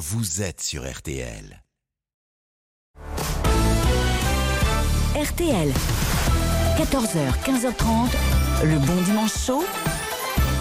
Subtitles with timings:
[0.00, 1.62] vous êtes sur RTL.
[5.14, 5.72] RTL.
[6.78, 9.62] 14h, 15h30, le bon dimanche chaud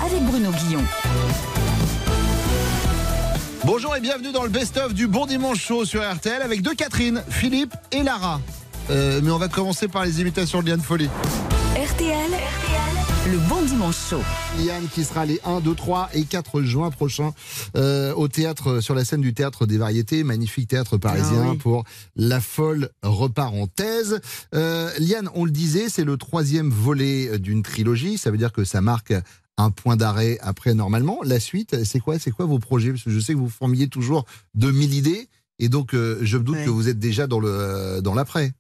[0.06, 0.84] avec Bruno Guillon.
[3.64, 7.24] Bonjour et bienvenue dans le best-of du Bon Dimanche Chaud sur RTL avec deux Catherine,
[7.30, 8.42] Philippe et Lara.
[8.90, 11.10] Euh, mais on va commencer par les imitations de Liane Folly.
[11.78, 12.32] RTL,
[13.32, 14.22] le bon dimanche chaud.
[14.60, 17.32] Liane qui sera les 1, 2, 3 et 4 juin prochains
[17.76, 21.58] euh, au théâtre, sur la scène du théâtre des variétés, magnifique théâtre parisien Ah oui.
[21.58, 21.84] pour
[22.16, 24.20] La folle reparenthèse.
[24.56, 28.64] Euh, Liane, on le disait, c'est le troisième volet d'une trilogie, ça veut dire que
[28.64, 29.14] ça marque
[29.58, 31.20] un point d'arrêt après normalement.
[31.24, 32.92] La suite, c'est quoi C'est quoi vos projets?
[32.92, 34.26] Parce que je sais que vous formiez toujours
[34.56, 35.28] de mille idées
[35.60, 36.66] et donc euh, je me doute Ouais.
[36.66, 38.54] que vous êtes déjà dans le dans l'après.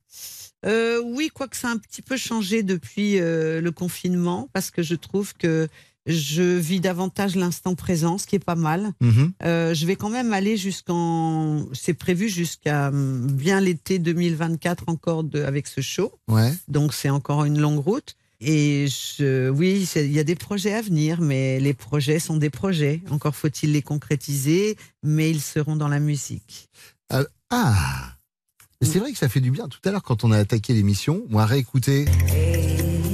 [0.65, 4.81] Euh, oui, quoique ça a un petit peu changé depuis euh, le confinement, parce que
[4.83, 5.67] je trouve que
[6.05, 8.91] je vis davantage l'instant présent, ce qui est pas mal.
[8.99, 9.31] Mhm.
[9.43, 15.23] Euh, je vais quand même aller jusqu'en, c'est prévu jusqu'à hum, bien l'été 2024 encore
[15.23, 16.51] de, avec ce show, Ouais.
[16.67, 18.15] donc c'est encore une longue route.
[18.41, 22.49] Et je, oui, il y a des projets à venir, mais les projets sont des
[22.49, 23.01] projets.
[23.09, 26.69] Encore faut-il les concrétiser, mais ils seront dans la musique.
[27.49, 28.15] Ah
[28.81, 29.67] Mais C'est vrai que ça fait du bien.
[29.67, 32.05] Tout à l'heure, quand on a attaqué l'émission, on a réécouté.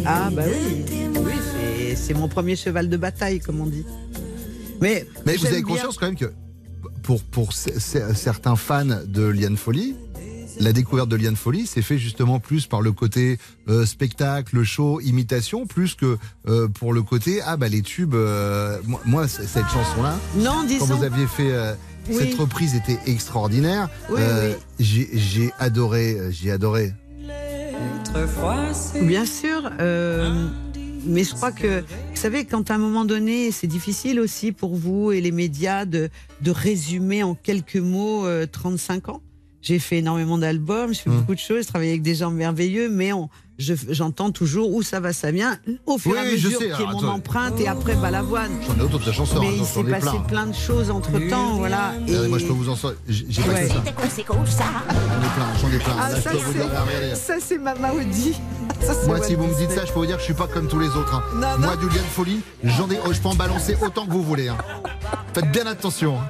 [0.06, 0.86] Ah bah oui,
[1.18, 3.84] oui c'est- mon premier cheval de bataille, comme on dit.
[4.80, 6.32] Mais, Mais vous avez bien- conscience quand même que
[7.02, 9.96] pour, pour certains fans de Liane Folly,
[10.60, 15.02] la découverte de Liane Folly s'est fait justement plus par le côté euh, spectacle, show,
[15.02, 18.14] imitation, plus que euh, pour le côté ah bah les tubes.
[18.14, 21.74] euh, moi, cette chanson-là, Non, quand vous aviez fait euh,
[22.10, 22.16] Oui.
[22.30, 23.90] cette reprise, était extraordinaire.
[24.10, 25.08] Oui, Euh, oui.
[25.14, 26.94] J'ai adoré, euh, j'ai adoré.
[29.02, 29.70] Bien sûr.
[29.80, 30.48] euh,
[31.08, 34.76] mais je crois que, vous savez, quand à un moment donné, c'est difficile aussi pour
[34.76, 36.10] vous et les médias de,
[36.42, 39.22] de résumer en quelques mots euh, 35 ans.
[39.66, 41.22] J'ai fait énormément d'albums, j'ai fait Hum.
[41.22, 44.84] beaucoup de choses, j'ai travaillé avec des gens merveilleux, mais on, je- j'entends toujours où
[44.84, 47.02] ça va, ça vient, au fur et à Oui, je mesure sais, qui est alors,
[47.02, 48.52] mon empreinte et après Balavoine.
[48.68, 50.20] J'en ai autre de chansons, Mais hein, il s'est passé plein.
[50.20, 51.94] plein de choses entre temps, voilà.
[52.06, 53.00] Regardez, moi je peux vous en sortir.
[53.10, 53.64] J'ai Ouais.
[53.64, 53.74] que ça.
[53.74, 55.96] J'en ai plein, j'en ai plein.
[56.00, 57.16] Ah, Là, ça, c'est- regardez.
[57.16, 57.74] Ça, c'est ma.
[58.82, 60.34] Ça, c'est Moi, si vous me dites ça, je peux vous dire que je suis
[60.36, 61.16] pas comme tous les autres.
[61.16, 61.24] hein.
[61.36, 61.82] Non, Moi, non.
[61.82, 64.48] du lien de folie, j'en ai, oh, je peux en balancer autant que vous voulez.
[64.50, 64.58] hein.
[65.34, 66.18] Faites bien attention.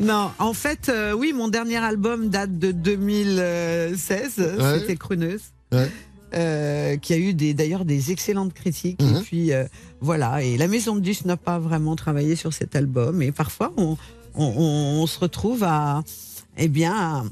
[0.00, 4.38] Non, en fait, euh, oui, mon dernier album date de 2016.
[4.38, 4.78] Ouais.
[4.80, 5.42] C'était Crooneuse.
[5.72, 5.90] Ouais.
[6.34, 9.16] euh, qui a eu d'ailleurs des excellentes critiques Mhm.
[9.16, 9.64] et puis euh,
[10.02, 13.72] voilà et la maison de disques n'a pas vraiment travaillé sur cet album et parfois
[13.78, 13.96] on,
[14.34, 16.02] on, on- on se retrouve à
[16.58, 17.24] eh bien à,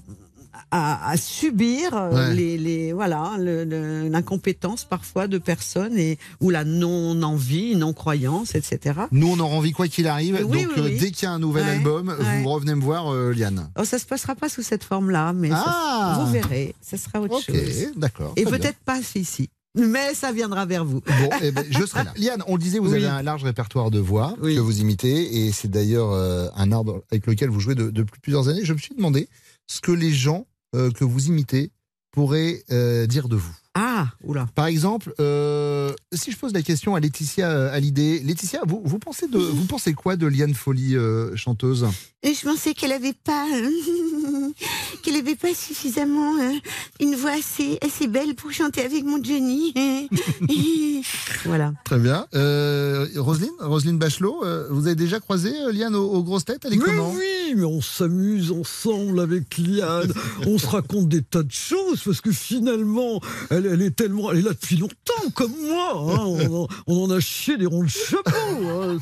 [0.71, 2.35] à subir euh, Ouais.
[2.35, 9.01] les, les voilà l'incompétence parfois de personnes et ou la non envie non croyance etc
[9.13, 10.45] Nous, on aura envie quoi qu'il arrive.
[10.49, 10.99] Oui, donc, oui, euh, oui.
[10.99, 12.43] dès qu'il y a un nouvel Ouais, album, ouais.
[12.43, 13.71] vous revenez me voir, euh, Liane.
[13.79, 16.97] oh, ça se passera pas sous cette forme là mais ça- Ah vous verrez ça
[16.97, 18.33] sera autre chose d'accord.
[18.37, 19.49] et peut-être pas ici
[19.79, 22.13] mais ça viendra vers vous Bon, eh ben, je serai là.
[22.17, 22.97] Liane, on le disait, vous Oui.
[22.97, 24.55] avez un large répertoire de voix Oui.
[24.55, 27.91] que vous imitez, et c'est d'ailleurs euh, un art dans- avec lequel vous jouez de-
[27.91, 28.65] depuis plusieurs années.
[28.65, 29.29] Je me suis demandé
[29.67, 31.71] ce que les gens euh, que vous imitez
[32.11, 33.55] pourraient euh, dire de vous.
[33.75, 38.81] ah oula Par exemple, euh, si je pose la question à Laetitia Hallyday, Laetitia, vous,
[38.85, 40.97] vous pensez de, vous pensez quoi de Liane Folly
[41.35, 41.87] chanteuse?
[42.35, 43.47] Je pensais qu'elle avait pas,
[45.03, 46.53] qu'elle avait pas suffisamment euh,
[47.01, 49.73] une voix assez, assez belle pour chanter avec mon Johnny.
[51.45, 52.27] voilà Très bien.
[52.35, 56.63] Euh, Roselyne, Roselyne Bachelot, euh, vous avez déjà croisé euh, Liane aux, aux grosses têtes?
[56.65, 57.13] Elle est Mais comment?
[57.13, 60.13] oui, mais on s'amuse ensemble avec Liane.
[60.47, 63.21] on se raconte des tas de choses parce que finalement,
[63.51, 65.93] elle, elle est tellement, elle est là depuis longtemps comme moi.
[65.95, 66.25] hein.
[66.27, 68.31] On, en, on en a chié des ronds de chapeau.
[68.33, 68.99] hein.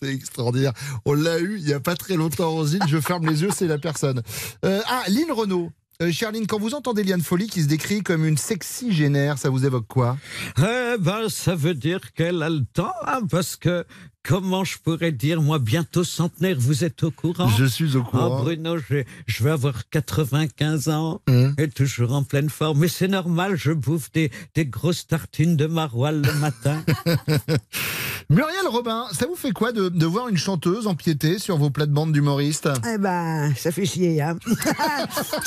[0.00, 0.72] C'est- extraordinaire.
[1.04, 2.82] On l'a eu il n'y a pas très longtemps, Roselyne.
[2.88, 4.22] Je ferme les yeux, c'est la personne.
[4.64, 5.70] Euh, ah, Lynn Renault.
[6.02, 9.48] Euh, Charline, quand vous entendez Liane Folly qui se décrit comme une sexy génère, ça
[9.48, 10.18] vous évoque quoi?
[10.58, 13.86] Eh ben, ça veut dire qu'elle a le temps, hein, parce que
[14.26, 17.48] comment je pourrais dire, moi, bientôt centenaire, vous êtes au courant?
[17.48, 18.42] Je suis au courant.
[18.42, 21.54] Bruno, je, je vais avoir 95 ans Hum.
[21.58, 22.78] et toujours en pleine forme.
[22.80, 26.82] Mais c'est normal, je bouffe des, des grosses tartines de maroilles le matin.
[28.30, 32.12] Muriel Robin, ça vous fait quoi de, de voir une chanteuse empiéter sur vos plates-bandes
[32.12, 34.36] d'humoristes Eh ben, ça fait chier, hein.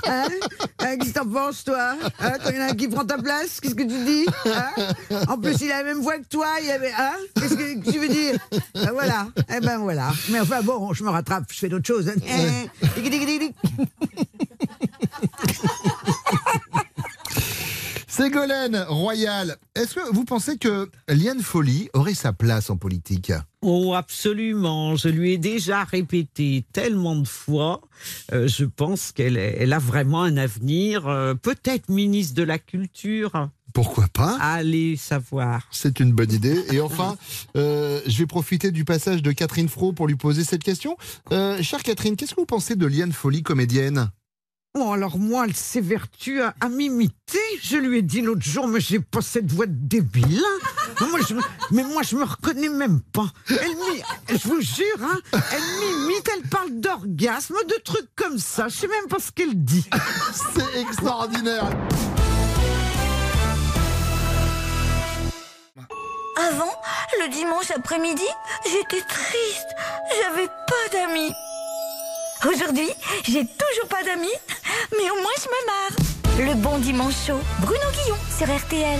[0.08, 0.28] Hein?
[0.80, 1.96] Hein, Qu'est-ce que t'en penses, toi?
[2.22, 4.26] Hein Quand il y en a un qui prend ta place, qu'est-ce que tu dis?
[4.46, 5.26] Hein?
[5.28, 6.92] En plus, il a la même voix que toi, il avait...
[6.98, 7.16] Hein?
[7.36, 8.40] Qu'est-ce que tu veux dire?
[8.74, 10.12] Ben Voilà, eh ben voilà.
[10.30, 12.12] Mais enfin, bon, je me rattrape, je fais d'autres choses.
[12.26, 13.54] Eh, dig.
[18.08, 23.32] Ségolène Royal, est-ce que vous pensez que Liane Folly aurait sa place en politique?
[23.62, 24.96] Oh, absolument.
[24.98, 27.82] Je lui ai déjà répété tellement de fois.
[28.34, 31.08] Euh, je pense qu'elle elle a vraiment un avenir.
[31.08, 33.50] euh, Peut-être ministre de la Culture.
[33.74, 35.68] Pourquoi pas Allez savoir.
[35.72, 36.64] C'est une bonne idée.
[36.72, 37.16] Et enfin,
[37.56, 40.98] euh, je vais profiter du passage de Catherine Fro pour lui poser cette question.
[41.32, 44.10] Euh, chère Catherine, qu'est-ce que vous pensez de Liane Folly, comédienne?
[44.76, 47.40] Bon, alors moi, elle s'évertue à, à m'imiter.
[47.64, 50.40] Je lui ai dit l'autre jour, mais j'ai pas cette voix de débile.
[51.00, 51.08] hein.
[51.10, 51.34] Moi, je,
[51.72, 53.32] mais moi, je me reconnais même pas.
[53.50, 58.68] Elle je vous jure, hein, elle m'imite, elle parle d'orgasme, de trucs comme ça.
[58.68, 59.86] Je sais même pas ce qu'elle dit.
[60.56, 61.68] C'est extraordinaire.
[66.40, 66.72] Avant,
[67.20, 68.24] le dimanche après-midi,
[68.64, 69.76] j'étais triste.
[70.22, 71.34] J'avais pas d'amis.
[72.48, 72.88] Aujourd'hui,
[73.26, 74.28] j'ai toujours pas d'amis,
[74.94, 76.56] mais au moins je me marre.
[76.56, 79.00] Le bon dimanche chaud, Bruno Guillon sur RTL.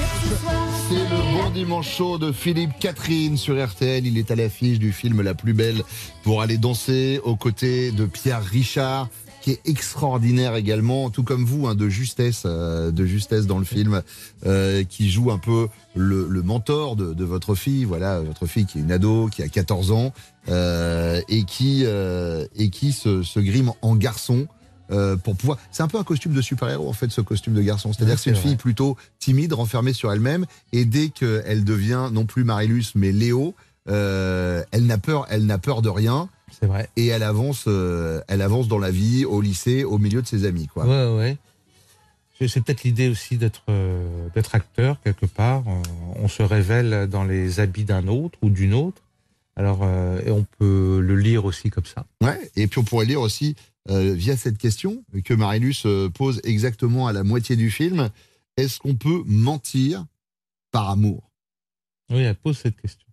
[0.90, 4.06] C'est le bon dimanche chaud de Philippe Catherine sur RTL.
[4.06, 5.82] Il est à l'affiche du film La plus belle
[6.24, 9.08] pour aller danser aux côtés de Pierre Richard
[9.50, 13.66] qui est extraordinaire également, tout comme vous, hein, de justesse, euh, de justesse dans le
[13.66, 14.02] film,
[14.46, 18.66] euh, qui joue un peu le, le mentor de, de votre fille, voilà, votre fille
[18.66, 20.14] qui est une ado, qui a 14 ans,
[20.50, 24.48] euh, et qui et qui se, se grime en garçon
[24.92, 25.60] euh, pour pouvoir.
[25.72, 27.94] C'est un peu un costume de super-héros en fait, ce costume de garçon.
[27.94, 32.26] C'est-à-dire que c'est une fille plutôt timide, renfermée sur elle-même, et dès qu'elle devient non
[32.26, 33.54] plus Marilus mais Léo,
[33.88, 36.90] euh, elle n'a peur, elle n'a peur de rien C'est vrai.
[36.96, 40.46] et elle avance, euh, elle avance dans la vie, au lycée, au milieu de ses
[40.46, 40.86] amis, quoi.
[40.86, 41.38] Ouais, ouais.
[42.40, 45.64] C'est- peut-être l'idée aussi d'être euh, d'être acteur quelque part.
[45.68, 45.82] On,
[46.24, 49.02] on se révèle dans les habits d'un autre ou d'une autre.
[49.58, 52.06] Alors, euh, et on peut le lire aussi comme ça.
[52.22, 52.40] Ouais.
[52.56, 53.56] Et puis on pourrait lire aussi
[53.90, 58.10] euh, via cette question que Marilus euh, pose exactement à la moitié du film
[58.56, 60.06] est-ce qu'on peut mentir
[60.72, 61.30] par amour?
[62.10, 63.08] Oui, elle pose cette question.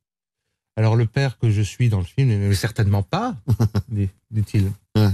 [0.76, 3.36] Alors, le père que je suis dans le film, mais certainement pas,
[3.88, 4.70] dit- dit-il.
[4.94, 5.08] Ouais.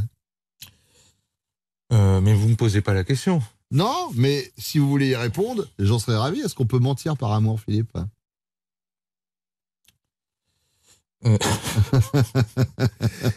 [1.93, 3.43] Euh, mais vous me posez pas la question.
[3.71, 6.41] Non, mais si vous voulez y répondre, j'en serais ravi.
[6.41, 7.97] Est-ce qu'on peut mentir par amour, Philippe?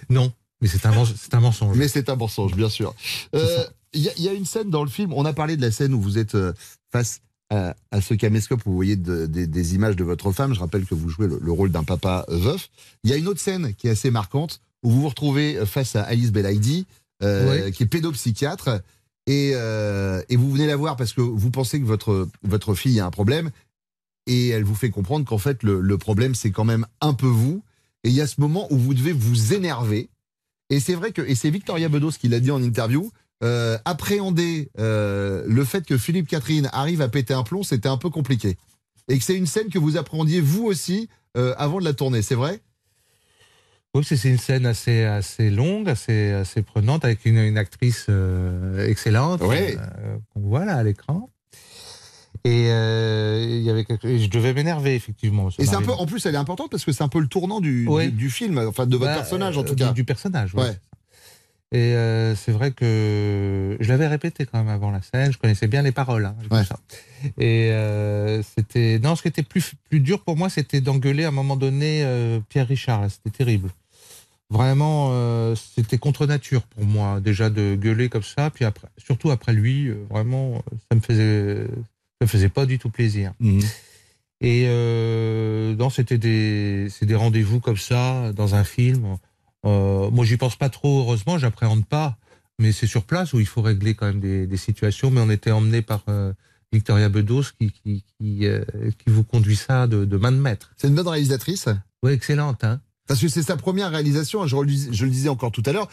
[0.09, 0.31] Non,
[0.61, 0.91] mais c'est un,
[1.39, 1.77] mensonge.
[1.77, 2.93] Mais c'est un mensonge, bien sûr.
[3.35, 5.55] Euh, Il y, a- il y a une scène dans le film, on a parlé
[5.55, 6.53] de la scène où vous êtes euh,
[6.91, 10.53] face à, à ce caméscope où vous voyez de- des- des images de votre femme.
[10.53, 12.69] Je rappelle que vous jouez le, le rôle d'un papa veuf.
[13.03, 15.95] Il y a une autre scène qui est assez marquante où vous vous retrouvez face
[15.95, 16.85] à Alice Belaïdi,
[17.23, 18.81] euh, qui est pédopsychiatre.
[19.27, 22.99] Et, euh, et vous venez la voir parce que vous pensez que votre, votre fille
[22.99, 23.49] a un problème.
[24.27, 27.27] Et elle vous fait comprendre qu'en fait, le, le problème, c'est quand même un peu
[27.27, 27.61] vous.
[28.03, 30.09] Et il y a ce moment où vous devez vous énerver.
[30.71, 33.11] Et c'est vrai que, et c'est Victoria Bedos qui l'a dit en interview,
[33.43, 37.97] euh, appréhender euh, le fait que Philippe Catherine arrive à péter un plomb, c'était un
[37.97, 38.57] peu compliqué.
[39.07, 42.21] Et que c'est une scène que vous appréhendiez vous aussi euh, avant de la tourner,
[42.21, 42.61] c'est vrai?
[43.93, 48.07] Oui, c'est une scène assez, assez longue, assez, assez prenante, avec une, une actrice
[48.79, 49.77] excellente Ouais.
[50.33, 51.29] qu'on voit là à l'écran.
[52.43, 55.49] Et, il y avait quelque- je devais m'énerver, effectivement.
[55.57, 57.27] Et c'est un peu, en plus, elle est importante parce que c'est un peu le
[57.27, 58.07] tournant du, Ouais.
[58.07, 59.93] du, du film, enfin de votre Bah, personnage en tout du- cas.
[59.93, 60.63] Du, personnage, ouais.
[60.63, 60.77] Ouais.
[61.71, 65.67] Et euh, c'est vrai que je l'avais répété quand même avant la scène, je connaissais
[65.67, 66.25] bien les paroles.
[66.25, 66.63] hein, Ouais.
[66.63, 66.79] ça.
[67.39, 68.99] Et euh, c'était.
[68.99, 72.03] Non, ce qui était plus, plus dur pour moi, c'était d'engueuler à un moment donné
[72.03, 73.09] euh, Pierre Richard.
[73.09, 73.69] C'était terrible.
[74.51, 75.11] Vraiment,
[75.55, 78.51] c'était contre nature pour moi, déjà de gueuler comme ça.
[78.51, 82.91] Puis après, surtout après lui, vraiment, ça me faisait, ça me faisait pas du tout
[82.91, 83.33] plaisir.
[83.39, 83.61] Mhm.
[84.41, 84.67] Et
[85.77, 89.17] non, c'était des, c'est des rendez-vous comme ça dans un film.
[89.65, 92.17] Euh, moi, j'y pense pas trop, heureusement, j'appréhende pas.
[92.59, 95.11] Mais c'est sur place où il faut régler quand même des, des situations.
[95.11, 96.31] Mais on était emmené par euh,
[96.71, 98.63] Victoria Bedos qui, qui, qui, euh,
[98.97, 100.71] qui vous conduit ça de, de main de maître.
[100.77, 101.67] C'est une bonne réalisatrice
[102.03, 102.63] Oui, excellente.
[102.63, 105.73] Hein Parce que c'est sa première réalisation, je, relis- je le disais encore tout à
[105.73, 105.89] l'heure,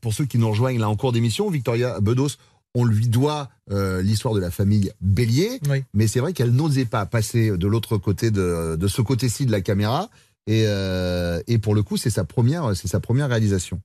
[0.00, 2.30] pour ceux qui nous rejoignent là en cours d'émission, Victoria Bedos,
[2.74, 5.82] on lui doit euh, l'histoire de la famille Bélier, oui.
[5.94, 9.50] mais c'est vrai qu'elle n'osait pas passer de l'autre côté de, de ce côté-ci de
[9.52, 10.10] la caméra,
[10.48, 13.80] et, euh, et pour le coup, c'est sa première, c'est sa première réalisation.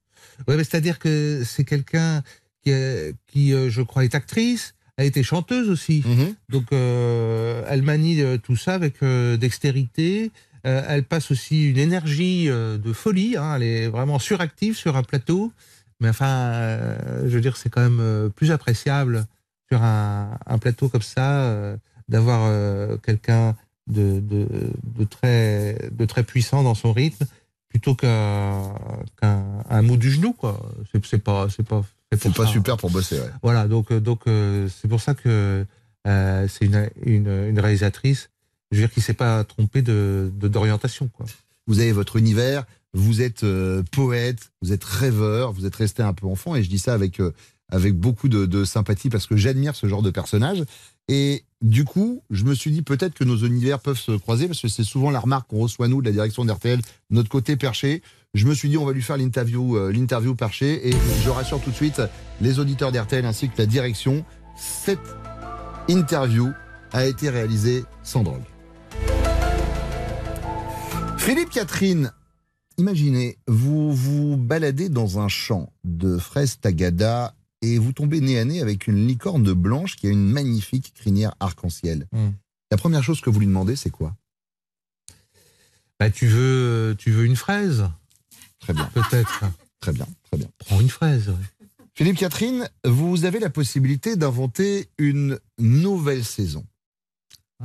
[0.48, 2.24] Ouais, mais c'est-à-dire que c'est quelqu'un
[2.64, 6.04] qui, euh, qui euh, je crois, est actrice, a été chanteuse aussi.
[6.50, 10.32] Donc, euh, elle manie euh, tout ça avec euh, dextérité.
[10.66, 13.36] Euh, elle passe aussi une énergie euh, de folie.
[13.36, 13.56] hein.
[13.58, 15.52] Elle est vraiment suractive sur un plateau.
[16.00, 19.26] Mais enfin, euh, je veux dire, c'est quand même euh, plus appréciable
[19.70, 21.76] sur un, un plateau comme ça euh,
[22.08, 23.56] d'avoir euh, quelqu'un
[23.88, 24.48] de, de,
[24.84, 27.26] de très, de très puissant dans son rythme
[27.70, 28.74] plutôt qu'un
[29.22, 30.34] un mot du genou.
[30.34, 30.60] quoi.
[31.04, 32.52] C'est pas, c'est pas, C'est pas ça.
[32.52, 33.30] super pour bosser, ouais.
[33.42, 35.66] Voilà, donc euh, donc euh, c'est pour ça que
[36.06, 38.30] Euh, c'est une, une, une réalisatrice,
[38.72, 41.26] je veux dire, qui s'est pas trompée de d'orientation, quoi.
[41.66, 46.12] Vous avez votre univers, vous êtes euh, poète, vous êtes rêveur, vous êtes resté un
[46.14, 47.22] peu enfant, et je dis ça avec,
[47.72, 50.66] avec beaucoup de, de sympathie parce que j'admire ce genre de personnage.
[51.08, 54.62] Et du coup, je me suis dit peut-être que nos univers peuvent se croiser parce
[54.62, 58.04] que c'est souvent la remarque qu'on reçoit nous de la direction d'RTL, notre côté perché.
[58.34, 60.94] Je me suis dit on va lui faire l'interview, euh, l'interview perché, et
[61.24, 62.02] je rassure tout de suite
[62.42, 64.26] les auditeurs d'RTL ainsi que la direction,
[64.58, 65.00] cette
[65.88, 66.52] interview
[66.92, 68.44] a été réalisée sans drogue.
[71.18, 72.12] Philippe Catherine,
[72.78, 78.46] imaginez, vous vous baladez dans un champ de fraises tagada et vous tombez nez à
[78.46, 82.08] nez avec une licorne blanche qui a une magnifique crinière arc-en-ciel.
[82.12, 82.30] Mm.
[82.72, 84.16] La première chose que vous lui demandez, c'est quoi?
[86.00, 87.90] Bah, tu veux, tu veux une fraise?
[88.60, 89.44] Très bien, Peut-être.
[89.80, 90.48] très bien, très bien.
[90.58, 91.30] Prends une fraise.
[91.30, 91.68] ouais.
[91.96, 96.66] Philippe Catherine, vous avez la possibilité d'inventer une nouvelle saison.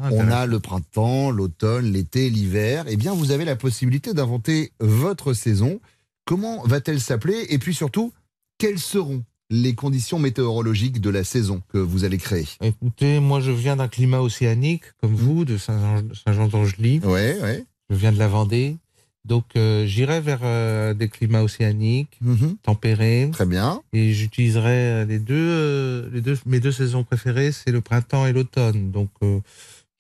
[0.01, 2.85] Ah, On a le printemps, l'automne, l'été, l'hiver.
[2.89, 5.81] Eh bien, vous avez la possibilité d'inventer votre saison.
[6.27, 7.47] Comment va-t-elle s'appeler?
[7.49, 8.13] Et puis surtout,
[8.59, 9.25] quelles seront?
[9.51, 13.89] Les conditions météorologiques de la saison que vous allez créer Écoutez, moi, je viens d'un
[13.89, 17.01] climat océanique, comme vous, de Saint- Saint-Jean-d'Angely.
[17.05, 17.65] Ouais, ouais.
[17.91, 18.77] Je viens de la Vendée.
[19.25, 22.57] Donc, euh, j'irai vers euh, des climats océaniques, Mhm.
[22.63, 23.29] tempérés.
[23.33, 23.83] Très bien.
[23.93, 28.27] Et j'utiliserai euh, les deux, euh, les deux, mes deux saisons préférées, c'est le printemps
[28.27, 28.91] et l'automne.
[28.91, 29.11] Donc,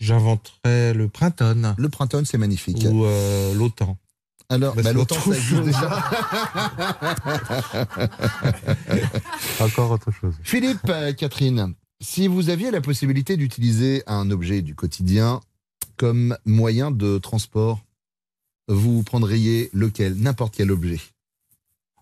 [0.00, 2.84] j'inventerai le printemps Le printemps, c'est magnifique.
[2.90, 3.04] ou
[3.56, 3.96] l'automne.
[4.50, 6.02] Alors, Bah, bah, ça existe déjà.
[9.60, 10.34] Encore autre chose.
[10.42, 15.40] Philippe, euh, Catherine, si vous aviez la possibilité d'utiliser un objet du quotidien
[15.96, 17.80] comme moyen de transport,
[18.68, 21.00] vous prendriez lequel N'importe quel objet?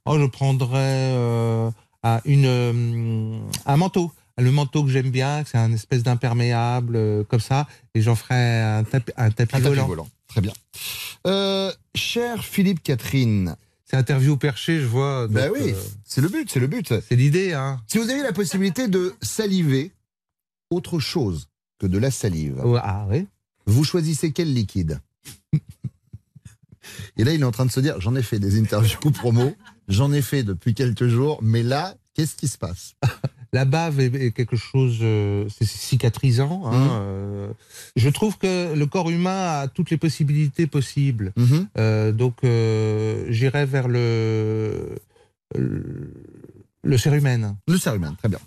[0.05, 1.71] Oh, je prendrais euh,
[2.05, 4.13] ah, une, euh, un manteau.
[4.39, 8.61] Le manteau que j'aime bien, c'est un espèce d'imperméable, euh, comme ça, et j'en ferai
[8.61, 10.07] un, tapi- un tapis Un tapis volant.
[10.37, 10.53] Très bien.
[11.27, 15.29] Euh, cher Philippe Catherine, C'est interview perché, je vois.
[15.29, 16.93] donc, oui, euh, c'est le but, c'est le but.
[17.09, 17.81] c'est l'idée, hein.
[17.87, 19.93] Si vous aviez la possibilité de saliver
[20.69, 23.27] autre chose que de la salive, Ouais, Ah oui.
[23.65, 25.01] vous choisissez quel liquide?
[27.17, 29.55] Et là, il est en train de se dire, j'en ai fait des interviews promo,
[29.89, 32.93] j'en ai fait depuis quelques jours, mais là, qu'est-ce qui se passe?
[33.57, 36.57] La bave est, est quelque chose, euh, c'est cicatrisant.
[36.67, 36.89] hein, Mhm.
[36.93, 37.49] euh,
[38.05, 41.33] je trouve que le corps humain a toutes les possibilités possibles.
[41.37, 41.61] Mhm.
[41.79, 44.97] Euh, donc, euh, j'irai vers le,
[45.55, 46.13] le,
[46.85, 47.57] le cérumen.
[47.67, 48.41] Le cérumen, très bien.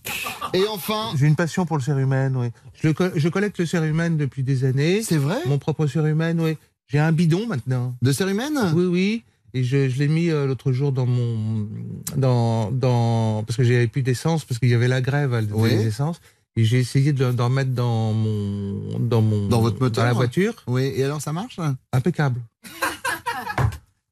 [0.54, 2.48] Et enfin, J'ai une passion pour le cérumen, oui.
[2.82, 5.01] Je, le co- je collecte le cérumen depuis des années.
[5.04, 5.39] c'est vrai?
[5.48, 6.54] Mon propre cérumen, oui.
[6.88, 7.96] J'ai un bidon maintenant.
[8.01, 9.24] De cérumen Oui, oui.
[9.53, 11.68] Et je, je l'ai mis euh, l'autre jour dans mon.
[12.15, 15.51] Dans, dans, parce que j'avais plus d'essence, parce qu'il y avait la grève à- des
[15.53, 15.72] Oui.
[15.72, 16.20] essences.
[16.56, 19.00] Et j'ai essayé de- d'en mettre dans mon.
[19.00, 20.53] Dans, mon, Dans votre moteur Dans la voiture.
[20.68, 21.60] Oui, et alors ça marche
[21.94, 22.41] Impeccable.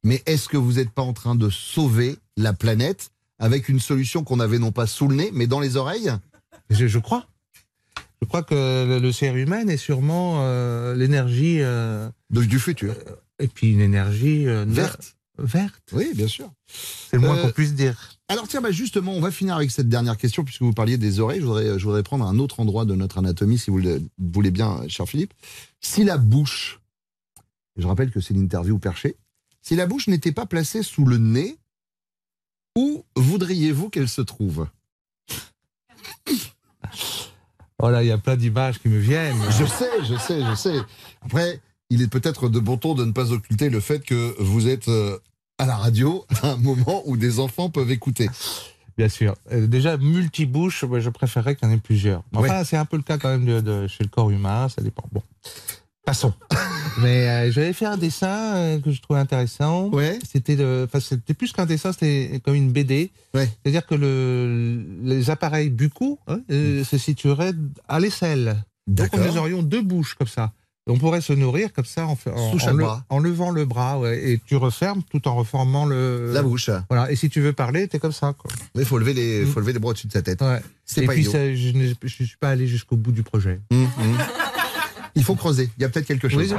[0.04, 4.24] Mais est-ce que vous n'êtes pas en train de sauver la planète avec une solution
[4.24, 6.10] qu'on avait non pas sous le nez, mais dans les oreilles?
[6.70, 7.26] Je, je crois.
[8.22, 11.58] Je crois que le, le cérumen est sûrement euh, l'énergie.
[11.60, 12.94] euh, Du futur.
[13.38, 14.46] et puis une énergie.
[14.48, 15.16] euh, ne- Verte.
[15.38, 15.82] Verte.
[15.92, 16.50] Oui, bien sûr.
[16.66, 18.18] C'est le moins Euh, qu'on puisse dire.
[18.28, 21.20] Alors tiens, bah justement, on va finir avec cette dernière question, puisque vous parliez des
[21.20, 21.40] oreilles.
[21.40, 24.50] Je voudrais, je voudrais prendre un autre endroit de notre anatomie, si vous le voulez
[24.50, 25.32] bien, cher Philippe.
[25.80, 26.80] Si la bouche,
[27.76, 29.16] je rappelle que c'est l'interview perché,
[29.62, 31.56] si la bouche n'était pas placée sous le nez,
[32.76, 34.66] où voudriez-vous qu'elle se trouve?
[37.80, 39.38] Oh là, il y a plein d'images qui me viennent.
[39.50, 40.78] Je sais, je sais, je sais.
[41.22, 44.66] Après, il est peut-être de bon ton de ne pas occulter le fait que vous
[44.66, 45.18] êtes euh,
[45.58, 48.28] à la radio à un moment où des enfants peuvent écouter.
[48.96, 49.36] Bien sûr.
[49.52, 52.22] Euh, déjà, multibouche, je préférerais qu'il y en ait plusieurs.
[52.34, 54.82] Enfin, c'est un peu le cas quand même de, de- chez le corps humain, ça
[54.82, 55.04] dépend.
[55.12, 55.22] Bon,
[56.04, 56.32] passons.
[57.00, 59.86] Mais euh, j'avais fait un dessin euh, que je trouvais intéressant.
[59.90, 60.18] Ouais.
[60.28, 60.56] C'était
[61.36, 63.12] plus qu'un dessin, c'était comme une BD.
[63.34, 63.48] Ouais.
[63.62, 67.52] C'est-à-dire que le, les appareils buccaux hein, euh, se situeraient
[67.86, 68.56] à l'aisselle.
[68.88, 70.52] Donc nous aurions deux bouches comme ça.
[70.90, 73.04] On pourrait se nourrir comme ça en, en, Sous chaque en le- bras.
[73.10, 76.32] en levant le bras, ouais, et tu refermes tout en reformant le.
[76.32, 76.70] La bouche.
[76.88, 77.10] Voilà.
[77.12, 78.34] Et si tu veux parler, t'es comme ça.
[78.38, 78.50] Quoi.
[78.74, 80.40] Il faut lever les, faut lever les bras au-dessus de sa tête.
[80.40, 80.60] Ouais.
[80.86, 81.32] C'est Et pas puis idiot.
[81.32, 83.60] ça, je ne je suis pas allé jusqu'au bout du projet.
[83.70, 84.16] Hum, hum.
[85.14, 85.68] Il faut creuser.
[85.78, 86.54] Il y a peut-être quelque chose.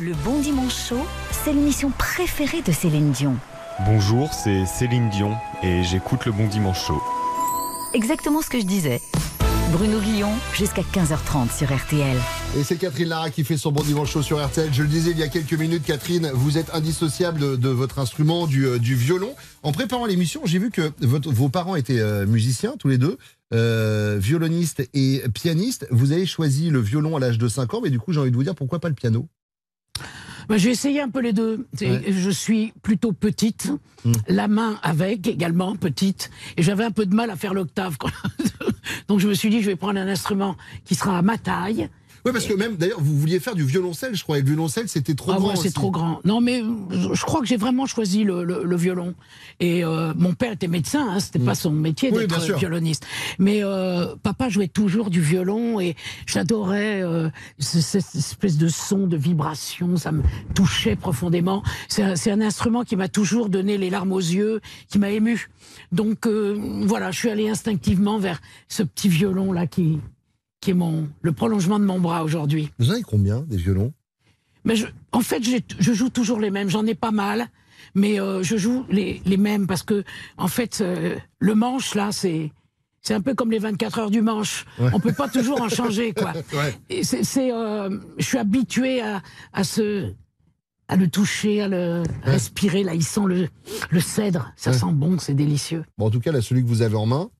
[0.00, 3.36] Le Bon Dimanche Show, c'est l'émission préférée de Céline Dion.
[3.86, 7.00] Bonjour, c'est Céline Dion et j'écoute le Bon Dimanche Show.
[7.94, 9.00] Exactement ce que je disais.
[9.72, 12.16] Bruno Guillon, jusqu'à 15h30 sur RTL.
[12.56, 14.70] Et c'est Catherine Lara qui fait son bon dimanche chaud sur RTL.
[14.72, 18.46] Je le disais il y a quelques minutes, Catherine, vous êtes indissociable de, votre instrument,
[18.46, 19.34] du, euh, du violon.
[19.62, 23.18] En préparant l'émission, j'ai vu que vos parents étaient euh, musiciens, tous les deux,
[23.52, 25.86] euh, violonistes et pianistes.
[25.90, 28.30] Vous avez choisi le violon à l'âge de 5 ans, mais du coup, j'ai envie
[28.30, 29.28] de vous dire pourquoi pas le piano?
[30.48, 31.66] Bah, j'ai essayé un peu les deux.
[31.80, 32.02] Ouais.
[32.10, 33.70] Je suis plutôt petite,
[34.04, 34.12] Mm.
[34.28, 37.96] la main avec également petite, et j'avais un peu de mal à faire l'octave.
[39.08, 41.88] Donc je me suis dit, je vais prendre un instrument qui sera à ma taille.
[42.28, 44.88] Oui, parce que même, d'ailleurs, vous vouliez faire du violoncelle, je crois, et le violoncelle,
[44.88, 45.48] c'était trop Ah grand.
[45.50, 46.20] ouais, c'est trop grand.
[46.24, 49.14] Non, mais je, je crois que j'ai vraiment choisi le, le- le violon.
[49.60, 52.14] Et euh, mon père était médecin, hein, c'était pas son métier Mm.
[52.16, 53.06] Oui, d'être violoniste.
[53.38, 59.06] Mais euh, papa jouait toujours du violon et j'adorais euh, ce- cette espèce de son,
[59.06, 60.22] de vibration, ça me
[60.54, 61.62] touchait profondément.
[61.88, 65.48] C'est un, un instrument qui m'a toujours donné les larmes aux yeux, qui m'a ému.
[65.92, 69.98] Donc euh, voilà, je suis allée instinctivement vers ce petit violon là qui
[70.60, 72.70] qui est mon le prolongement de mon bras aujourd'hui.
[72.78, 73.92] Vous en avez combien, des violons?
[74.64, 76.68] Mais je, en fait, je joue toujours les mêmes.
[76.68, 77.48] J'en ai pas mal,
[77.94, 80.04] mais euh, je joue les, les mêmes parce que,
[80.36, 82.52] en fait, euh, le manche là, c'est
[83.00, 84.66] c'est un peu comme les 24 heures du manche.
[84.78, 84.90] Ouais.
[84.92, 86.32] On peut pas toujours en changer, quoi.
[86.52, 87.02] Ouais.
[87.02, 89.22] C'est, euh, je suis habitué à,
[89.52, 90.12] à ce
[90.88, 92.82] à le toucher, à le respirer.
[92.82, 93.48] Là, il sent le,
[93.90, 94.52] le cèdre.
[94.56, 95.84] Ça sent bon, c'est délicieux.
[95.96, 97.30] Bon, en tout cas, là, celui que vous avez en main,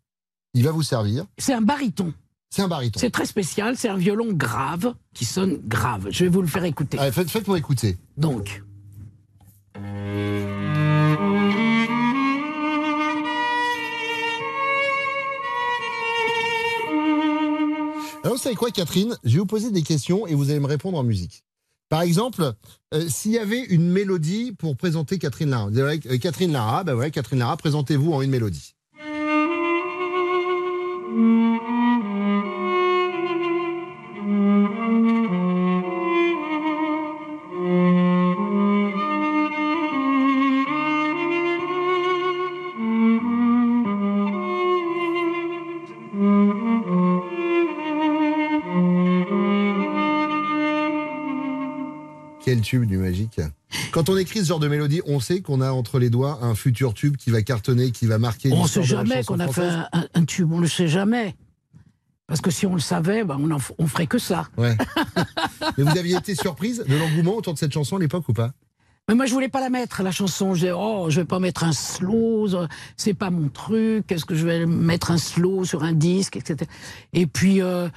[0.55, 1.25] il va vous servir.
[1.39, 2.13] C'est un baryton.
[2.51, 2.99] C'est un baryton.
[2.99, 3.77] C'est très spécial.
[3.77, 6.09] C'est un violon grave qui sonne grave.
[6.11, 6.99] Je vais vous le faire écouter.
[6.99, 7.97] Allez, faites, faites-moi écouter.
[8.17, 8.63] Donc.
[18.25, 19.17] Alors, vous savez quoi, Catherine?
[19.25, 21.45] Je vais vous poser des questions et vous allez me répondre en musique.
[21.89, 22.53] Par exemple,
[22.93, 26.95] euh, s'il y avait une mélodie pour présenter Catherine Lara, vous euh, Catherine Lara, ben
[26.95, 28.75] ouais, Catherine Lara, présentez-vous en une mélodie.
[53.19, 53.41] Magique.
[53.93, 56.55] Quand on écrit ce genre de mélodie, on sait qu'on a entre les doigts un
[56.55, 59.71] futur tube qui va cartonner, qui va marquer On ne sait jamais qu'on a fait
[60.15, 61.35] un, tube, on ne le sait jamais.
[62.27, 64.49] Parce que si on le savait, ben on, en on ferait que ça.
[64.59, 64.77] Ouais.
[65.79, 68.53] Mais vous aviez été surprise de l'engouement autour de cette chanson à l'époque ou pas?
[69.09, 70.53] Mais moi, je voulais pas la mettre, la chanson.
[70.53, 72.49] Je disais, oh, je vais pas mettre un slow,
[72.99, 74.13] c'est pas mon truc.
[74.13, 76.71] Est-ce que je vais mettre un slow sur un disque, etc.
[77.15, 77.89] Et puis, euh,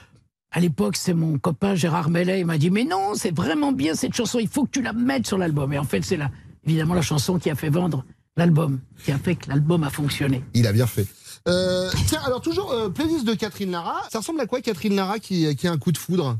[0.52, 3.96] à l'époque, c'est mon copain Gérard Mellet, il m'a dit, mais non, c'est vraiment bien
[3.96, 5.72] cette chanson, il faut que tu la mettes sur l'album.
[5.72, 6.20] Et en fait, c'est
[6.66, 8.04] évidemment la chanson qui a fait vendre
[8.36, 10.44] l'album, qui a fait que l'album a fonctionné.
[10.54, 11.08] Il a bien fait.
[11.48, 14.02] Euh, tiens, alors toujours euh, playlist de Catherine Lara.
[14.12, 16.38] Ça ressemble à quoi Catherine Lara qui, qui a un coup de foudre?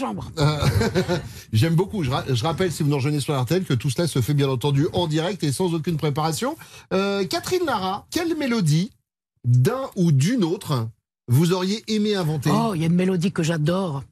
[0.00, 0.30] Chambre.
[1.52, 2.02] J'aime beaucoup.
[2.02, 4.34] Je, ra- je rappelle, si vous nous rejoignez sur RTL, que tout cela se fait
[4.34, 6.56] bien entendu en direct et sans aucune préparation.
[6.92, 8.90] Euh, Catherine Lara, quelle mélodie
[9.44, 10.88] d'un ou d'une autre
[11.28, 12.50] vous auriez aimé inventer?
[12.52, 14.02] Oh, il y a une mélodie que j'adore.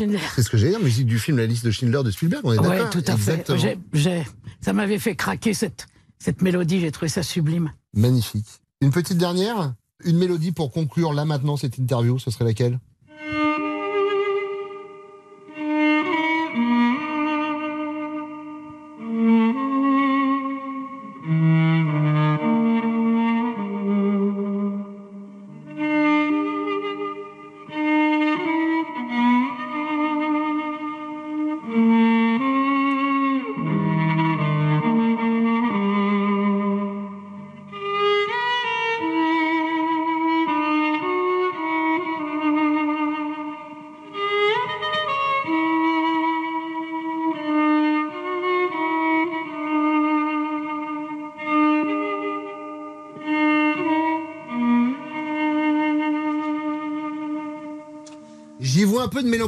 [0.00, 0.18] Schindler.
[0.34, 2.52] C'est ce que j'ai dire, musique du film La liste de Schindler de Spielberg, on
[2.52, 3.46] est Oui, d'accord tout à fait.
[4.60, 5.86] Ça m'avait fait craquer cette,
[6.18, 7.72] cette mélodie, j'ai trouvé ça sublime.
[7.94, 8.46] Magnifique.
[8.80, 12.78] Une petite dernière Une mélodie pour conclure là maintenant cette interview, ce serait laquelle?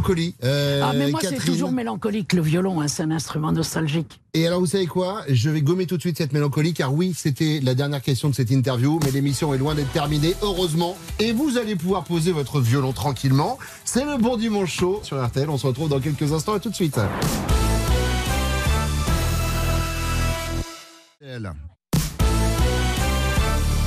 [0.03, 0.35] Mélancolie.
[0.45, 4.21] euh, ah, mais moi, c'est toujours mélancolique, le violon, hein, c'est un instrument nostalgique.
[4.35, 5.23] Et alors, vous savez quoi?
[5.29, 8.35] Je vais gommer tout de suite cette mélancolie, car oui, c'était la dernière question de
[8.35, 10.97] cette interview, mais l'émission est loin d'être terminée, heureusement.
[11.21, 13.59] Et vous allez pouvoir poser votre violon tranquillement.
[13.85, 15.49] C'est le bon dimanche chaud sur RTL.
[15.49, 16.55] On se retrouve dans quelques instants.
[16.55, 16.99] À tout de suite.
[21.21, 21.53] RTL.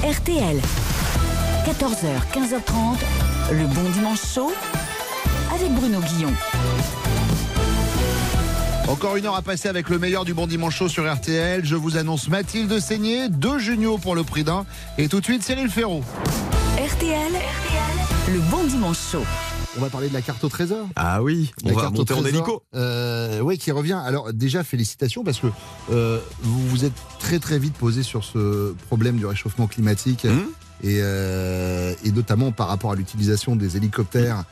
[0.03, 0.61] RTL.
[1.65, 3.51] 14h, 15h30.
[3.51, 4.51] Le bon dimanche chaud
[5.65, 6.31] avec Bruno Guillon.
[8.87, 11.65] Encore une heure à passer avec le meilleur du bon dimanche chaud sur RTL.
[11.65, 14.65] Je vous annonce Mathilde Seigné, deux juniors pour le prix d'un.
[14.97, 16.03] Et tout de suite, Cyril Ferraud.
[16.77, 17.31] RTL.
[18.31, 19.23] Le bon dimanche chaud.
[19.77, 20.87] On va parler de la carte au trésor.
[20.95, 22.63] Ah oui, on La va carte au en trésor, hélico.
[22.75, 23.99] euh, oui, qui revient.
[24.05, 25.47] Alors déjà, félicitations parce que
[25.91, 30.87] euh, vous vous êtes très très vite posé sur ce problème du réchauffement climatique Mmh.
[30.87, 34.43] et, euh, et notamment par rapport à l'utilisation des hélicoptères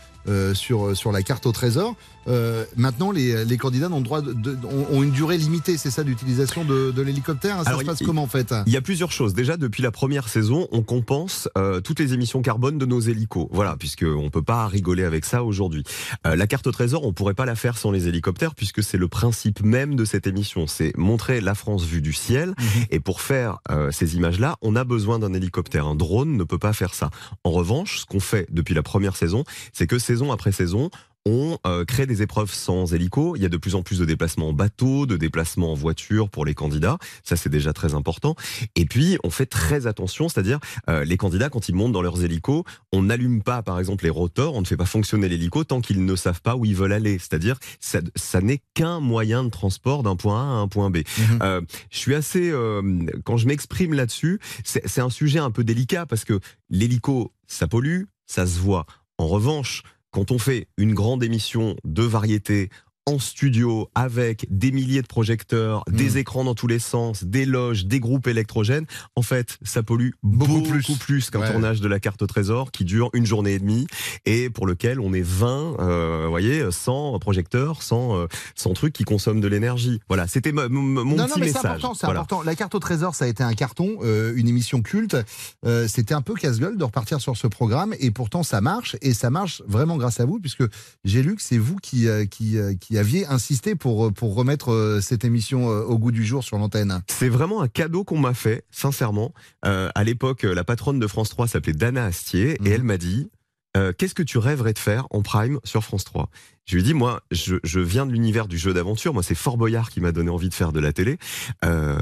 [0.54, 1.96] sur, sur la carte au trésor.
[2.28, 4.58] Euh, maintenant, les, les candidats ont, droit de, de-
[4.92, 8.06] ont, une durée limitée, c'est ça, d'utilisation de, de l'hélicoptère Ça Alors, se passe il-
[8.08, 9.34] comment en fait Il y a plusieurs choses.
[9.34, 13.48] Déjà, depuis la première saison, on compense euh, toutes les émissions carbone de nos hélicos.
[13.52, 15.84] Voilà, puisque on peut pas rigoler avec ça aujourd'hui.
[16.26, 18.98] Euh, la carte au trésor, on pourrait pas la faire sans les hélicoptères, puisque c'est
[18.98, 20.66] le principe même de cette émission.
[20.68, 22.54] C'est montrer la France vue du ciel.
[22.90, 25.88] Et pour faire euh, ces images-là, on a besoin d'un hélicoptère.
[25.88, 27.10] Un drone ne peut pas faire ça.
[27.44, 30.90] En revanche, ce qu'on fait depuis la première saison, c'est que saison après saison,
[31.26, 33.36] on euh, crée des épreuves sans hélico.
[33.36, 36.30] Il y a de plus en plus de déplacements en bateau, de déplacements en voiture
[36.30, 36.98] pour les candidats.
[37.24, 38.36] Ça, c'est déjà très important.
[38.76, 40.60] Et puis, on fait très attention, c'est-à-dire
[40.90, 44.10] euh, les candidats, quand ils montent dans leurs hélicos, on n'allume pas, par exemple, les
[44.10, 46.94] rotors, on ne fait pas fonctionner l'hélico tant qu'ils ne savent pas où ils veulent
[46.94, 47.18] aller.
[47.20, 50.98] C'est-à-dire, ça, ça n'est qu'un moyen de transport d'un point A à un point B.
[51.42, 52.82] Euh, je suis assez, euh,
[53.24, 57.68] quand je m'exprime là-dessus, c'est c'est un sujet un peu délicat parce que l'hélico, ça
[57.68, 58.86] pollue, ça se voit.
[59.18, 59.84] En revanche,
[60.14, 62.70] quand on fait une grande émission de variété
[63.06, 67.86] en studio avec des milliers de projecteurs, des écrans dans tous les sens, des loges,
[67.86, 68.86] des groupes électrogènes,
[69.18, 70.62] en fait, ça pollue beaucoup,
[70.98, 71.52] plus, qu'un Ouais.
[71.52, 73.88] tournage de la carte au trésor qui dure une journée et demie
[74.26, 78.94] et pour lequel on est 20, euh, vous voyez, sans projecteurs, sans, euh, sans trucs
[78.94, 80.00] qui consomment de l'énergie.
[80.08, 82.22] Voilà, c'était mo- mo- mon non, non, petit mais c'est important, c'est Voilà.
[82.22, 82.42] important.
[82.44, 85.18] La carte au trésor, ça a été un carton, euh, une émission culte.
[85.66, 89.14] Euh, C'était un peu casse-gueule de repartir sur ce programme, et pourtant ça marche, et
[89.14, 90.64] ça marche vraiment grâce à vous, puisque
[91.04, 94.36] j'ai lu que c'est vous qui, euh, qui, euh, qui aviez insisté pour, euh, pour
[94.36, 97.02] remettre euh, cette émission euh, au goût du jour sur l'antenne.
[97.08, 99.34] C'est vraiment un cadeau qu'on m'a fait, sincèrement.
[99.66, 102.68] Euh, à l'époque, la patronne de France 3 s'appelait Dana Astier Mhm.
[102.68, 103.32] et elle m'a dit
[103.76, 106.30] euh, Qu'est-ce que tu rêverais de faire en prime sur France 3
[106.66, 109.12] Je lui ai dit Moi, je, je viens de l'univers du jeu d'aventure.
[109.12, 111.18] Moi, c'est Fort Boyard qui m'a donné envie de faire de la télé.
[111.66, 111.98] Euh,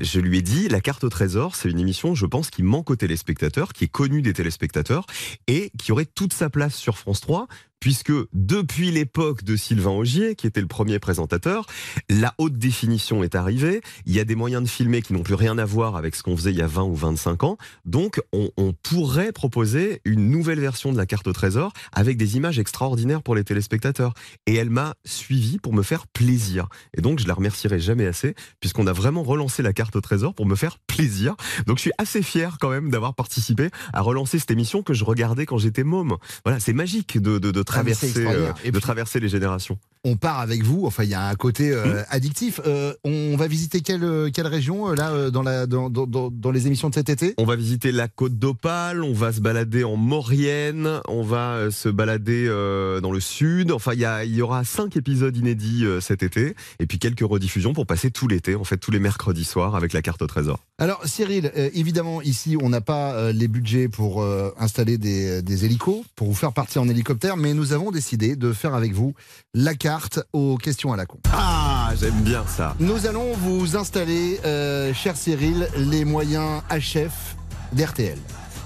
[0.00, 2.88] je lui ai dit La carte au trésor, c'est une émission, je pense, qui manque
[2.88, 5.04] aux téléspectateurs, qui est connue des téléspectateurs
[5.48, 7.46] et qui aurait toute sa place sur France 3
[7.80, 11.66] puisque depuis l'époque de Sylvain Augier, qui était le premier présentateur,
[12.10, 13.80] la haute définition est arrivée.
[14.04, 16.22] Il y a des moyens de filmer qui n'ont plus rien à voir avec ce
[16.22, 17.56] qu'on faisait il y a 20 ou 25 ans.
[17.86, 18.50] Donc, on,
[18.82, 23.34] pourrait proposer une nouvelle version de la carte au trésor avec des images extraordinaires pour
[23.34, 24.14] les téléspectateurs.
[24.46, 26.68] Et elle m'a suivi pour me faire plaisir.
[26.96, 30.34] Et donc, je la remercierai jamais assez, puisqu'on a vraiment relancé la carte au trésor
[30.34, 31.34] pour me faire plaisir.
[31.66, 35.04] Donc, je suis assez fier quand même d'avoir participé à relancer cette émission que je
[35.04, 36.16] regardais quand j'étais môme.
[36.44, 39.78] Voilà, c'est magique de, de, de traverser, euh, de traverser les générations.
[40.02, 42.58] On part avec vous, enfin il y a un côté euh, addictif.
[42.66, 46.66] Euh, on va visiter quelle, euh, quelle région là dans, la, dans, dans, dans- les
[46.66, 47.34] émissions de cet été?
[47.36, 51.90] On va visiter la côte d'Opale, on va se balader en Maurienne, on va se
[51.90, 53.72] balader euh, dans le sud.
[53.72, 57.20] Enfin, il y, a- il y aura cinq épisodes inédits cet été, et puis quelques
[57.20, 60.26] rediffusions pour passer tout l'été, en fait, tous les mercredis soirs avec la carte au
[60.26, 60.60] trésor.
[60.78, 64.24] Alors Cyril, évidemment ici on n'a pas les budgets pour
[64.58, 68.54] installer des, des hélicos, pour vous faire partir en hélicoptère, mais nous avons décidé de
[68.54, 69.12] faire avec vous
[69.52, 69.89] la carte
[70.32, 71.18] aux questions à la con.
[71.32, 72.74] Ah, j'aime bien ça.
[72.78, 77.36] Nous allons vous installer, euh, cher Cyril, les moyens HF
[77.72, 78.18] d'RTL.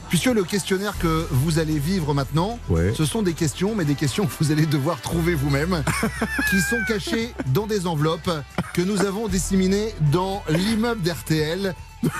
[0.08, 2.58] Puisque le questionnaire que vous allez vivre maintenant,
[2.96, 5.82] ce sont des questions, mais des questions que vous allez devoir trouver vous-même,
[6.50, 8.30] qui sont cachées dans des enveloppes
[8.74, 11.74] que nous avons disséminées dans l'immeuble d'RTL,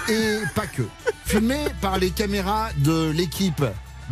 [0.09, 0.83] et pas que.
[1.25, 3.64] Filmées par les caméras de l'équipe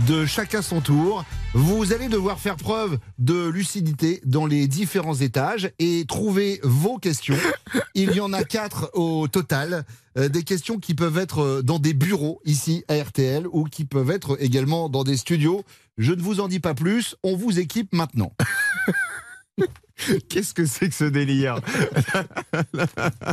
[0.07, 1.24] de chacun son tour.
[1.55, 7.37] Vous allez devoir faire preuve de lucidité dans les différents étages et trouver vos questions.
[7.94, 9.85] Il y en a quatre au total.
[10.18, 13.85] Euh, des questions qui peuvent être euh, dans des bureaux ici à RTL ou qui
[13.85, 15.64] peuvent être également dans des studios.
[15.96, 17.16] Je ne vous en dis pas plus.
[17.22, 18.33] On vous équipe maintenant.
[20.28, 21.60] Qu'est-ce que c'est que ce délire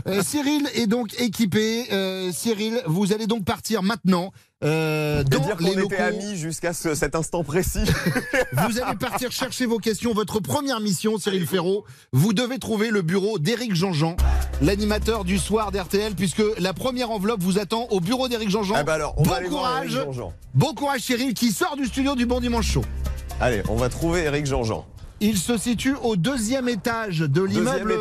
[0.08, 1.86] Euh, Cyril est donc équipé.
[1.92, 4.32] Euh, Cyril, vous allez donc partir maintenant
[4.64, 5.94] euh, dans dire les locaux.
[5.94, 7.80] était amis jusqu'à ce- cet instant précis.
[8.54, 10.14] Vous allez partir chercher vos questions.
[10.14, 14.16] Votre première mission, Cyril Ferraud, vous devez trouver le bureau d'Éric Jean-Jean,
[14.62, 18.76] l'animateur du soir d'RTL, puisque la première enveloppe vous attend au bureau d'Éric Jean-Jean.
[18.78, 20.20] Ah bah alors, on bon va aller voir courage, Éric
[20.54, 22.86] bon courage Cyril, qui sort du studio du Bon Dimanche Chaud.
[23.40, 24.86] Allez, on va trouver Eric Jean-Jean.
[25.22, 27.94] Il se situe au deuxième étage de l'immeuble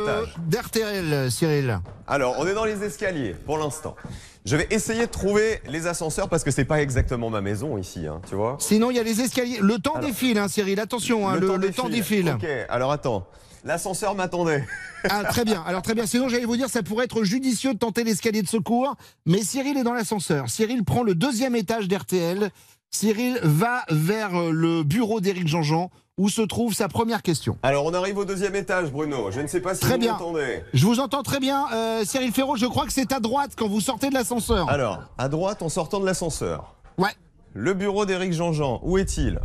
[0.47, 1.81] d'RTL, Cyril.
[2.07, 3.97] Alors, on est dans les escaliers pour l'instant.
[4.45, 8.07] Je vais essayer de trouver les ascenseurs parce que c'est pas exactement ma maison ici,
[8.07, 8.57] hein, tu vois.
[8.61, 9.59] Sinon, il y a les escaliers.
[9.61, 10.07] Le temps Alors.
[10.09, 10.79] défile, hein, Cyril.
[10.79, 12.31] Attention, hein, le, le temps défile.
[12.37, 13.27] Ok, alors attends.
[13.65, 14.65] L'ascenseur m'attendait.
[15.11, 15.63] Ah, très bien.
[15.67, 16.07] Alors, très bien.
[16.07, 18.95] Sinon, j'allais vous dire, ça pourrait être judicieux de tenter l'escalier de secours.
[19.27, 20.49] Mais Cyril est dans l'ascenseur.
[20.49, 22.51] Cyril prend le deuxième étage d'RTL.
[22.91, 27.57] Cyril va vers euh, le bureau d'Éric Jean-Jean, où se trouve sa première question.
[27.63, 29.31] Alors, on arrive au deuxième étage, Bruno.
[29.31, 30.13] Je ne sais pas si Très vous bien.
[30.13, 30.63] m'entendez.
[30.75, 32.57] Je vous entends très bien, euh, Cyril Ferraud.
[32.57, 34.69] Je crois que c'est à droite quand vous sortez de l'ascenseur.
[34.69, 36.75] Alors, à droite, en sortant de l'ascenseur.
[36.99, 37.11] Ouais.
[37.55, 39.39] Le bureau d'Éric Jean-Jean, où est-il?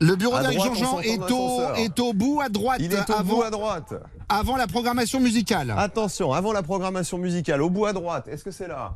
[0.00, 2.78] Le bureau d'Éric Jean-Jean est au, est au bout à droite.
[2.80, 3.94] Il est au avant, bout à droite.
[4.28, 5.72] avant la programmation musicale.
[5.76, 8.94] Attention, avant la programmation musicale, au bout à droite, est-ce que c'est là?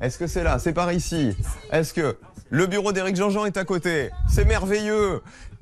[0.00, 0.58] Est-ce que c'est là?
[0.58, 1.36] C'est par ici
[1.72, 2.16] Est-ce que
[2.48, 4.10] le bureau d'Éric Jean-Jean est à côté?
[4.30, 5.20] C'est merveilleux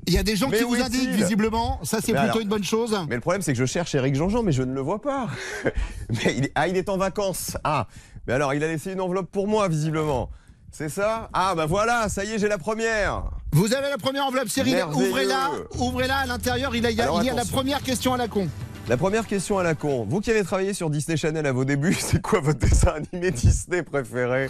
[0.09, 1.79] Il y a des gens Mais qui vous indiquent visiblement.
[1.83, 2.97] Ça, c'est plutôt alors- une bonne chose.
[3.07, 5.27] Mais le problème, c'est que je cherche Eric Jean-Jean, mais je ne le vois pas.
[6.09, 6.51] Mais il est...
[6.55, 7.55] Ah, il est en vacances.
[7.63, 7.85] Ah,
[8.27, 10.29] mais alors, il a laissé une enveloppe pour moi, visiblement.
[10.71, 11.29] C'est ça?
[11.33, 13.23] Ah, bah voilà, ça y est, j'ai la première.
[13.53, 14.83] Vous avez la première enveloppe, Cyril.
[14.93, 15.49] Ouvrez-la.
[15.77, 16.75] Ouvrez-la à l'intérieur.
[16.75, 18.27] Il, y a- il y a, Alors, il y a la première question à la
[18.27, 18.47] con.
[18.89, 20.07] La première question à la con.
[20.09, 23.29] Vous qui avez travaillé sur Disney Channel à vos débuts, c'est quoi votre dessin animé
[23.29, 24.49] Disney préféré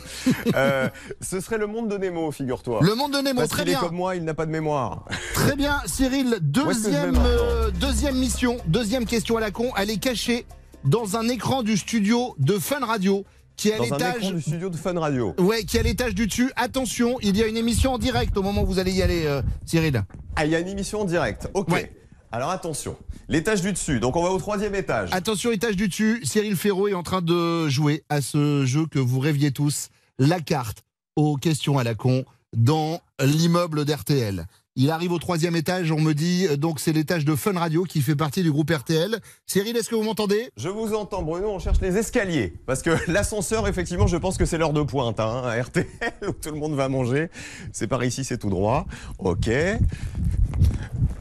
[0.56, 0.88] Euh,
[1.20, 2.80] Ce serait le monde de Nemo, figure-toi.
[2.82, 3.82] Le monde de Nemo, Parce très qu'il est bien.
[3.82, 5.04] comme moi, il n'a pas de mémoire.
[5.34, 6.38] Très bien, Cyril.
[6.42, 9.74] Deuxième, euh, deuxième mission, deuxième question à la con.
[9.78, 10.46] Elle est cachée
[10.86, 13.26] dans un écran du studio de Fun Radio
[13.58, 14.34] qui est à l'étage.
[14.34, 15.36] du studio de Fun Radio.
[15.38, 16.50] Ouais, qui est à l'étage du dessus.
[16.56, 19.26] Attention, il y a une émission en direct au moment où vous allez y aller,
[19.26, 20.02] euh, Cyril.
[20.38, 21.50] Ah, il y a une émission en direct.
[21.54, 21.68] Ok.
[21.74, 21.92] Ouais.
[22.32, 22.96] Alors attention.
[23.28, 24.00] L'étage du dessus.
[24.00, 25.10] Donc on va au troisième étage.
[25.12, 26.22] Attention, étage du dessus.
[26.24, 29.90] Cyril Ferraud est en train de jouer à ce jeu que vous rêviez tous,
[30.20, 30.84] la carte
[31.16, 34.46] aux questions à la con dans l'immeuble d'RTL.
[34.82, 37.84] Il arrive au troisième étage, on me dit, euh, donc c'est l'étage de Fun Radio
[37.84, 39.20] qui fait partie du groupe RTL.
[39.46, 40.52] Cyril, est-ce que vous m'entendez?
[40.56, 42.54] Je vous entends, Bruno, on cherche les escaliers.
[42.66, 45.86] Parce que l'ascenseur, effectivement, je pense que c'est l'heure de pointe, hein, à RTL,
[46.26, 47.28] où tout le monde va manger.
[47.74, 48.86] C'est par ici, c'est tout droit.
[49.18, 49.50] Ok.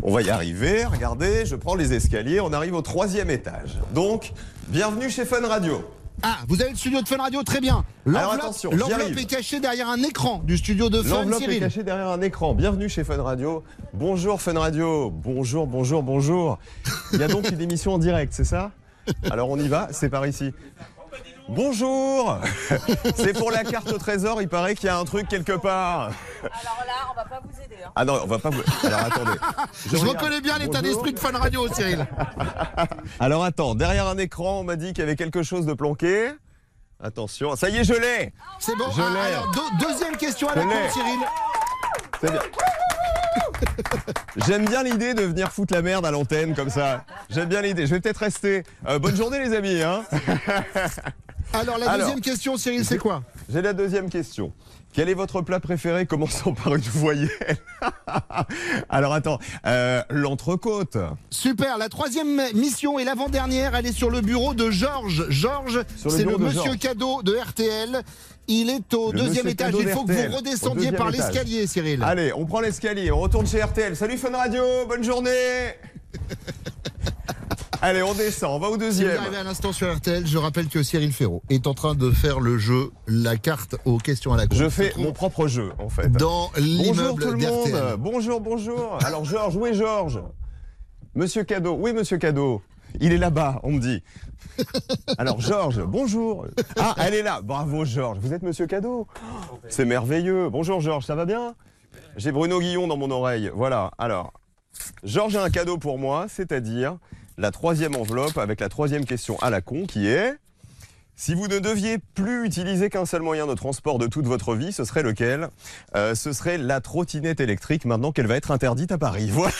[0.04, 3.76] On va y arriver, regardez, je prends les escaliers, on arrive au troisième étage.
[3.92, 4.34] Donc,
[4.68, 5.82] bienvenue chez Fun Radio.
[6.22, 7.84] Ah, vous avez le studio de Fun Radio, très bien.
[8.04, 12.20] L'enveloppe est cachée derrière un écran du studio de Fun, L'enveloppe est cachée derrière un
[12.20, 12.54] écran.
[12.54, 13.62] Bienvenue chez Fun Radio.
[13.94, 15.10] Bonjour Fun Radio.
[15.10, 16.58] Bonjour, bonjour, bonjour.
[17.12, 18.72] Il y a donc une émission en direct, c'est ça?
[19.30, 20.52] Alors on y va, c'est par ici.
[21.48, 22.38] Bonjour
[23.16, 26.10] C'est pour la carte au trésor, il paraît qu'il y a un truc quelque part.
[26.42, 27.76] Alors là, on va pas vous aider.
[27.84, 27.90] hein.
[27.96, 28.60] Ah non, on va pas vous...
[28.84, 29.38] Alors attendez.
[29.90, 32.06] Je reconnais bien l'état d'esprit de Fun Radio, Cyril.
[33.20, 36.30] Alors attends, derrière un écran, on m'a dit qu'il y avait quelque chose de planqué.
[37.02, 38.84] Attention, ça y est, je l'ai C'est bon.
[38.94, 39.34] Je Ah, l'ai.
[39.34, 40.70] alors, deux- deuxième question à la con.
[40.92, 41.18] Cyril.
[42.20, 42.40] C'est bien.
[44.46, 47.04] J'aime bien l'idée de venir foutre la merde à l'antenne comme ça.
[47.30, 47.86] J'aime bien l'idée.
[47.86, 48.64] Je vais peut-être rester.
[48.86, 49.80] Euh, bonne journée les amis.
[49.82, 50.02] Hein
[51.52, 52.06] Alors, la Alors.
[52.06, 53.22] deuxième question, Cyril, c'est quoi?
[53.48, 54.52] J'ai la deuxième question.
[54.92, 56.06] Quel est votre plat préféré?
[56.06, 57.28] Commençant par une voyelle
[58.88, 60.96] Alors attends, euh, l'entrecôte.
[61.30, 65.26] Super, la troisième mission et l'avant-dernière, elle est sur le bureau de Georges.
[65.28, 66.78] Georges, le c'est le monsieur Georges.
[66.78, 68.02] cadeau de RTL.
[68.48, 69.74] Il est au Le deuxième étage.
[69.78, 72.02] Il faut que vous redescendiez par l'escalier, Cyril.
[72.02, 73.94] Allez, on prend l'escalier, on retourne chez RTL.
[73.94, 75.30] Salut Fun Radio, bonne journée
[77.80, 79.16] Allez, on descend, on va au Si vous deuxième.
[79.18, 82.40] arrivez à l'instant sur RTL, je rappelle que Cyril Ferraud est en train de faire
[82.40, 84.56] le jeu, la carte aux questions à la con.
[84.56, 86.10] Je fais mon propre jeu, en fait.
[86.10, 87.96] Dans Bonjour l'immeuble tout le monde.
[88.00, 88.98] Bonjour, bonjour.
[89.04, 90.20] Alors Georges, où est Georges?
[91.14, 92.62] Monsieur Cadeau, est Monsieur Cadeau
[93.00, 94.02] Il est là-bas, on me dit.
[95.16, 96.46] Alors Georges, bonjour.
[96.80, 97.42] Ah, elle est là.
[97.42, 98.18] Bravo Georges.
[98.18, 99.06] Vous êtes Monsieur Cadeau?
[99.68, 100.50] C'est merveilleux.
[100.50, 101.54] Bonjour Georges, ça va bien?
[102.16, 103.52] J'ai Bruno Guillon dans mon oreille.
[103.54, 103.92] Voilà.
[103.98, 104.32] Alors,
[105.04, 106.96] Georges a un cadeau pour moi, c'est-à-dire
[107.38, 110.34] la troisième enveloppe avec la troisième question à la con qui est
[111.20, 114.72] si vous ne deviez plus utiliser qu'un seul moyen de transport de toute votre vie,
[114.72, 115.48] ce serait lequel?
[115.96, 119.28] Euh, Ce serait la trottinette électrique maintenant qu'elle va être interdite à Paris.
[119.32, 119.52] Voilà.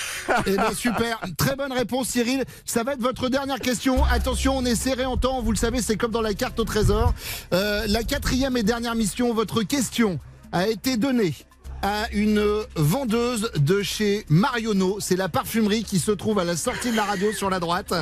[0.47, 1.21] Eh bien, super.
[1.37, 2.45] Très bonne réponse, Cyril.
[2.64, 4.05] Ça va être votre dernière question.
[4.05, 5.43] Attention, on est serré en temps.
[5.43, 7.12] Vous le savez, c'est comme dans la carte au trésor.
[7.53, 10.21] Euh, la quatrième et dernière mission, votre question
[10.53, 11.35] a été donnée
[11.83, 12.43] à une
[12.77, 14.99] vendeuse de chez Marionneau.
[15.01, 17.95] C'est la parfumerie qui se trouve à la sortie de la radio sur la droite.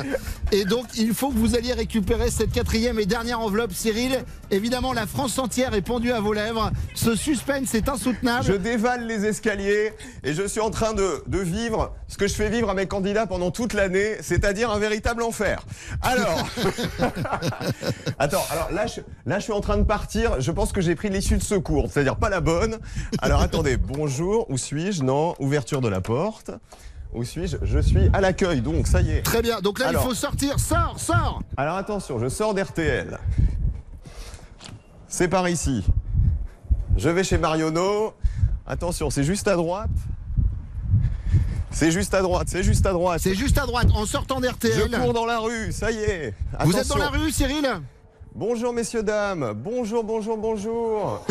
[0.51, 4.23] Et donc, il faut que vous alliez récupérer cette quatrième et dernière enveloppe, Cyril.
[4.49, 6.71] Évidemment, la France entière est pendue à vos lèvres.
[6.95, 8.45] Ce suspense est insoutenable.
[8.45, 12.33] Je dévale les escaliers et je suis en train de, de vivre ce que je
[12.33, 15.61] fais vivre à mes candidats pendant toute l'année, c'est-à-dire un véritable enfer.
[16.01, 16.47] Alors,
[18.19, 20.39] attends, alors là je, là je suis en train de partir.
[20.39, 22.77] Je pense que j'ai pris l'issue de secours, c'est-à-dire pas la bonne.
[23.19, 26.51] Alors attendez, bonjour, où suis-je Non, ouverture de la porte.
[27.13, 29.21] Où suis-je Je suis à l'accueil, donc ça y est.
[29.21, 30.03] Très bien, donc là Alors.
[30.03, 33.17] il faut sortir, sors, sors Alors attention, je sors d'RTL.
[35.07, 35.83] C'est par ici.
[36.95, 38.13] Je vais chez Marionneau.
[38.65, 39.89] Attention, c'est juste à droite.
[41.71, 43.19] C'est juste à droite, c'est juste à droite.
[43.21, 44.89] C'est juste à droite, en sortant d'RTL.
[44.91, 46.33] Je cours dans la rue, ça y est.
[46.61, 47.67] Vous êtes dans la rue, Cyril?
[48.37, 49.53] Bonjour messieurs, dames.
[49.55, 51.25] Bonjour, bonjour, bonjour.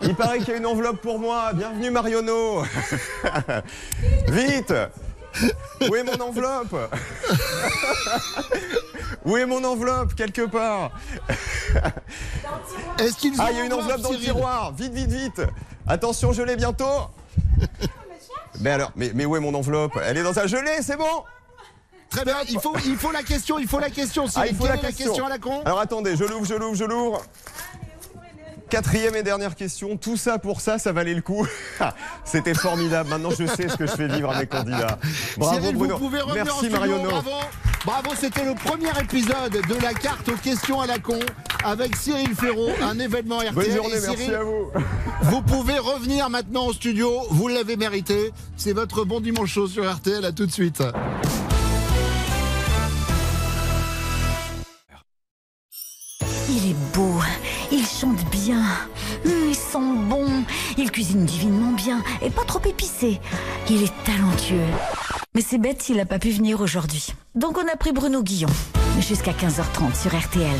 [0.00, 1.52] Il paraît qu'il y a une enveloppe pour moi.
[1.52, 2.62] Bienvenue Marionneau.
[4.28, 4.72] Vite
[5.86, 6.74] Où est mon enveloppe?
[9.26, 10.92] Où est mon enveloppe Quelque part?
[13.00, 14.72] Est-ce qu'ils Ah, il y a une enveloppe dans le tiroir.
[14.72, 15.42] Vite, vite, vite.
[15.86, 17.10] Attention, je l'ai bientôt.
[18.60, 19.98] Mais alors, mais, mais où est mon enveloppe?
[20.02, 21.22] Elle est dans un gelé, c'est bon?
[22.16, 24.48] Très bien, il faut, il faut la question, il faut la question, Cyril.
[24.48, 25.26] Ah, il faut la est question.
[25.26, 27.22] à la con Alors attendez, je l'ouvre, je l'ouvre, je l'ouvre.
[28.70, 29.98] Quatrième et dernière question.
[29.98, 31.46] Tout ça pour ça, ça valait le coup.
[32.24, 33.10] C'était formidable.
[33.10, 34.98] Maintenant, je sais ce que je fais vivre à mes candidats.
[35.36, 35.98] Bravo Cyril, Bruno.
[35.98, 37.10] vous pouvez revenir en Merci studio, Marionneau.
[37.10, 37.30] bravo.
[37.84, 41.20] Bravo, c'était le premier épisode de la carte aux questions à la con
[41.64, 43.52] avec Cyril Ferraud, un événement RTL.
[43.54, 44.70] Bonne journée, Et merci Cyril, à vous.
[45.22, 48.32] Vous pouvez revenir maintenant au studio, vous l'avez mérité.
[48.56, 50.82] C'est votre bon dimanche chaud sur RTL, à tout de suite.
[60.96, 63.20] Cuisine divinement bien et pas trop épicé.
[63.68, 64.64] Il est talentueux.
[65.34, 67.08] Mais c'est bête s'il n'a pas pu venir aujourd'hui.
[67.34, 68.48] Donc on a pris Bruno Guillon.
[68.98, 70.56] Jusqu'à 15h30 sur RTL.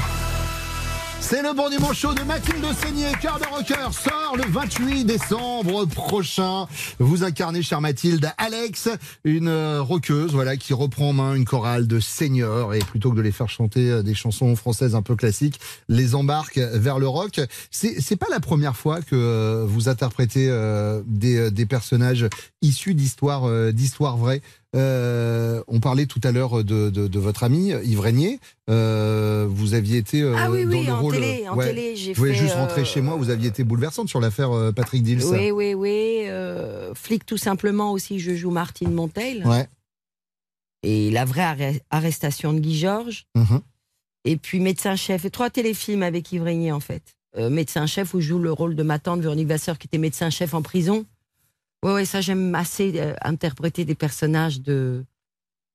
[1.28, 5.84] C'est le bon dimanche chaud de Mathilde Seigné, cœur de rocker, sort le 28 décembre
[5.84, 6.68] prochain.
[7.00, 8.88] Vous incarnez, chère Mathilde, Alex,
[9.24, 13.16] une euh, rockeuse, voilà, qui reprend en main une chorale de seniors et plutôt que
[13.16, 15.58] de les faire chanter euh, des chansons françaises un peu classiques,
[15.88, 17.40] les embarque vers le rock.
[17.72, 20.46] C'est, pas la première fois que euh, vous interprétez
[21.06, 22.28] des, personnages
[22.62, 24.42] issus d'histoires, d'histoires vraies.
[24.74, 28.40] Euh, on parlait tout à l'heure de, de, de votre ami Yves Régnier.
[28.68, 31.14] Euh, vous aviez été euh, Ah oui, dans oui, le en rôle.
[31.14, 33.16] télé, en télé, j'ai Vous fait, juste rentrer chez moi.
[33.16, 35.24] Vous aviez été bouleversante sur l'affaire Patrick Dills.
[35.24, 36.26] Oui, oui, oui.
[36.94, 39.42] flic tout simplement aussi, je joue Martine Monteil.
[39.44, 39.66] Ouais.
[40.82, 43.26] Et la vraie arre- arrestation de Guy Georges.
[43.34, 43.60] Mhm.
[44.24, 45.24] Et puis médecin-chef.
[45.24, 47.02] Et trois téléfilms avec Yves Régnier, en fait.
[47.38, 50.52] Euh, médecin-chef, où je joue le rôle de ma tante Véronique Vasseur, qui était médecin-chef
[50.54, 51.06] en prison.
[51.86, 55.04] Ouais, ouais, ça, j'aime assez euh, interpréter des personnages de...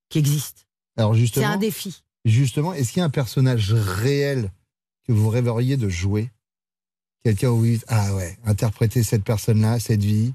[0.09, 0.63] qui existent.
[0.97, 2.03] Alors C'est justement, un défi.
[2.25, 4.51] justement, est-ce qu'il y a un personnage réel
[5.07, 6.29] que vous rêveriez de jouer?
[7.23, 10.33] Quelqu'un où vous dites ah ouais, interpréter cette personne-là, cette vie?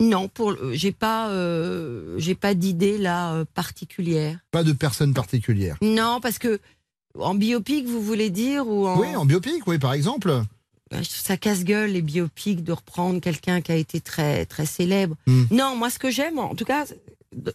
[0.00, 4.40] Non, pour, j'ai pas, euh, j'ai pas d'idée là euh, particulière.
[4.50, 5.76] Pas de personne particulière.
[5.82, 6.58] Non, parce que
[7.16, 8.98] en biopic, vous voulez dire ou en...
[8.98, 10.42] Oui, en biopic, oui, par exemple.
[10.94, 14.66] Euh, je trouve ça casse-gueule les biopics de reprendre quelqu'un qui a été très très
[14.66, 15.16] célèbre.
[15.26, 15.44] Hmm.
[15.50, 16.86] Non, moi ce que j'aime, en tout cas,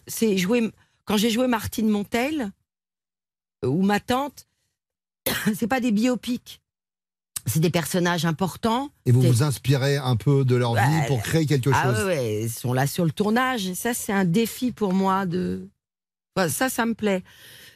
[0.06, 0.70] c'est jouer.
[1.04, 2.50] Quand j'ai joué Martine Montel
[3.64, 4.46] euh, ou ma tante,
[5.54, 6.60] c'est pas des biopics,
[7.46, 8.90] c'est des personnages importants.
[9.04, 11.06] Et vous vous inspirez un peu de leur vie Ouais.
[11.08, 12.04] pour créer quelque Ah chose.
[12.04, 13.66] ouais, ouais, ils sont là sur le tournage.
[13.66, 15.68] Et ça, c'est un défi pour moi de.
[16.36, 17.22] Enfin, ça, ça me plaît.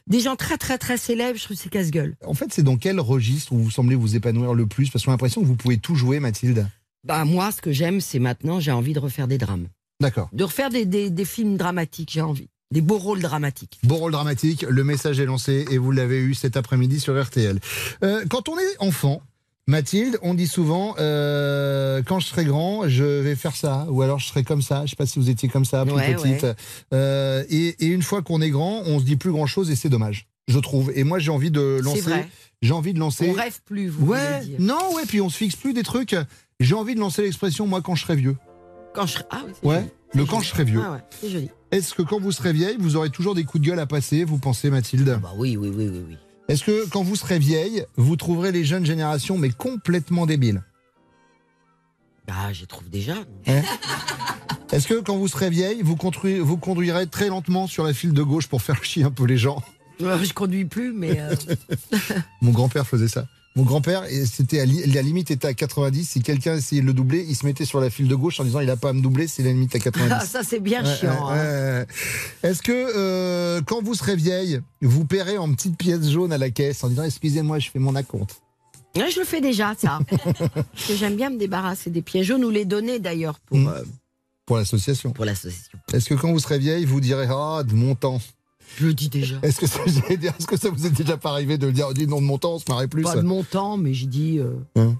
[0.09, 2.17] Des gens très très très célèbres, je trouve c'est casse-gueule.
[2.25, 4.89] En fait, c'est dans quel registre où vous semblez vous épanouir le plus?
[4.89, 6.67] Parce qu'on a l'impression que vous pouvez tout jouer, Mathilde.
[7.05, 9.69] Bah moi, ce que j'aime, c'est maintenant, j'ai envie de refaire des drames.
[10.01, 10.31] D'accord.
[10.33, 12.49] De refaire des, des, des films dramatiques, j'ai envie.
[12.71, 13.79] Des beaux rôles dramatiques.
[13.83, 17.61] Beau rôle dramatique, le message est lancé et vous l'avez eu cet après-midi sur RTL.
[18.03, 19.21] Euh, quand on est enfant,
[19.69, 24.19] Mathilde, on dit souvent euh, quand je serai grand, je vais faire ça, ou alors
[24.19, 24.87] je serai comme ça.
[24.87, 26.43] Je sais pas si vous étiez comme ça, plus Ouais, petite.
[26.43, 26.55] ouais.
[26.95, 29.77] Euh, et, et une fois qu'on est grand, on se dit plus grand chose et
[29.77, 30.91] c'est dommage, je trouve.
[30.95, 32.01] Et moi, j'ai envie de C'est lancer.
[32.01, 32.29] vrai.
[32.63, 33.29] J'ai envie de lancer.
[33.29, 34.57] On rêve plus, vous Ouais, dire.
[34.59, 36.17] non, ouais, puis on se fixe plus des trucs.
[36.61, 38.37] J'ai envie de lancer l'expression moi quand je serai vieux.
[38.95, 39.19] Quand je...
[39.31, 40.81] Ah oui, Ouais, le quand je serai vieux.
[40.83, 41.51] Ah ouais, c'est joli.
[41.73, 44.25] Est-ce que quand vous serez vieille, vous aurez toujours des coups de gueule à passer,
[44.25, 45.19] vous pensez Mathilde?
[45.23, 46.17] Bah oui, oui, oui, oui, oui.
[46.49, 50.63] Est-ce que quand vous serez vieille, vous trouverez les jeunes générations mais complètement débiles
[52.27, 53.15] Bah, je trouve déjà.
[54.73, 58.13] Est-ce que quand vous serez vieille, vous, conduirez, vous conduirez très lentement sur la file
[58.13, 59.63] de gauche pour faire chier un peu les gens
[60.01, 61.19] je conduis plus, mais.
[61.21, 61.35] euh,
[62.41, 63.27] Mon grand-père faisait ça.
[63.59, 66.09] Mon grand-père, c'était à la limite était à 90.
[66.09, 68.45] Si quelqu'un essayait de le doubler, il se mettait sur la file de gauche en
[68.45, 70.13] disant il a pas à me doubler, c'est la limite à 90.
[70.17, 71.29] Ah, ça, c'est bien Ouais, chiant.
[71.29, 71.85] hein.
[72.45, 76.51] Est-ce que euh, quand vous serez vieille, vous paierez en petites pièces jaunes à la
[76.51, 78.41] caisse en disant excusez-moi, je fais mon acompte?
[78.97, 79.99] Ouais, je le fais déjà, ça.
[80.09, 83.67] Parce que j'aime bien me débarrasser des pièges jaunes ou les donner d'ailleurs pour, Mm.
[83.67, 83.83] euh,
[84.47, 85.79] pour l'association pour l'association.
[85.93, 88.21] Est-ce que quand vous serez vieille, vous direz ah de mon temps
[88.77, 89.37] Je le dis déjà.
[89.43, 92.27] Est-ce que ça, que vous est déjà pas arrivé de le dire dis non de
[92.27, 94.39] mon temps, on se marrait plus Pas de mon temps, mais j'ai dit.
[94.39, 94.93] euh,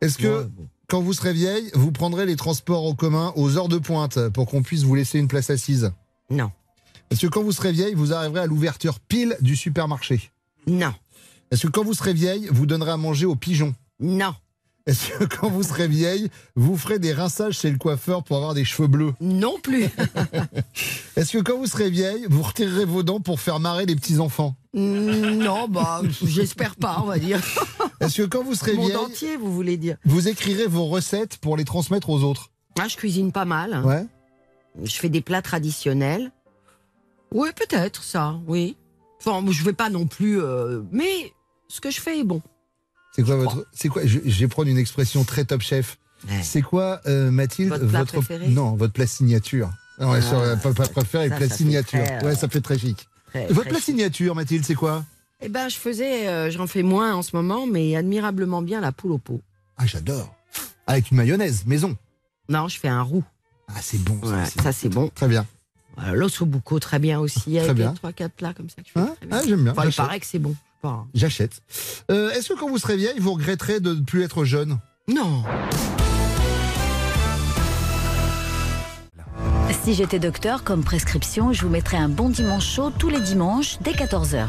[0.00, 0.68] Est-ce que Ouais, bon.
[0.88, 4.46] quand vous serez vieille, vous prendrez les transports en commun aux heures de pointe pour
[4.46, 5.90] qu'on puisse vous laisser une place assise
[6.30, 6.50] Non.
[7.10, 10.30] Est-ce que quand vous serez vieille, vous arriverez à l'ouverture pile du supermarché
[10.66, 10.92] Non.
[11.50, 14.34] Est-ce que quand vous serez vieille, vous donnerez à manger aux pigeons Non.
[14.86, 18.54] Est-ce que quand vous serez vieille, vous ferez des rinçages chez le coiffeur pour avoir
[18.54, 19.88] des cheveux bleus Non plus.
[21.16, 24.54] Est-ce que quand vous serez vieille, vous retirerez vos dents pour faire marrer les petits-enfants
[24.74, 27.40] Mm, non, bah, j'espère pas, on va dire.
[28.00, 31.38] Est-ce que quand vous serez Monde vieille, entier, vous voulez dire vous écrirez vos recettes
[31.38, 32.50] pour les transmettre aux autres?
[32.78, 33.82] Ah, je cuisine pas mal.
[33.86, 34.04] Ouais.
[34.84, 36.30] Je fais des plats traditionnels.
[37.32, 38.76] Oui, peut-être ça, oui.
[39.18, 40.40] Enfin, je vais pas non plus.
[40.42, 41.32] euh, mais
[41.68, 42.42] ce que je fais est bon.
[43.16, 43.66] C'est quoi votre.
[43.72, 45.98] C'est quoi je, je vais prendre une expression très top chef.
[46.28, 46.42] Ouais.
[46.42, 48.48] C'est quoi, euh, Mathilde, Votre plat préféré?
[48.48, 49.70] Non, votre plat signature.
[49.98, 52.02] Non, ouais, Ah, sur, euh, pas, pas préféré, ça, plat ça fait signature.
[52.04, 53.06] très, euh, Ouais, ça fait très chic.
[53.30, 53.84] Très- votre très plat chic.
[53.86, 55.04] signature, Mathilde, c'est quoi?
[55.40, 58.92] Eh ben, je faisais, euh, j'en fais moins en ce moment, mais admirablement bien la
[58.92, 59.40] poule au pot.
[59.76, 60.34] Ah, j'adore.
[60.86, 61.96] Avec une mayonnaise, maison.
[62.48, 63.24] Non, je fais un roux.
[63.68, 64.18] Ah, c'est bon.
[64.22, 65.08] Ça, Ouais, c'est- ça c'est bon.
[65.14, 65.46] Très bien.
[66.12, 67.58] L'os au bucco, très bien aussi.
[67.58, 67.92] Avec bien.
[67.94, 69.38] trois, quatre plats comme ça que je fais Hein très bien.
[69.38, 69.72] Ah, j'aime bien.
[69.72, 70.54] Enfin, il paraît que c'est bon.
[70.86, 70.92] Pas.
[70.92, 71.06] hein.
[71.14, 71.60] J'achète.
[72.10, 74.78] Euh, Est-ce que quand vous serez vieille, vous regretterez de ne plus être jeune?
[75.08, 75.42] Non.
[79.84, 83.78] Si j'étais docteur, comme prescription, je vous mettrais un bon dimanche chaud tous les dimanches
[83.82, 84.46] dès 14h.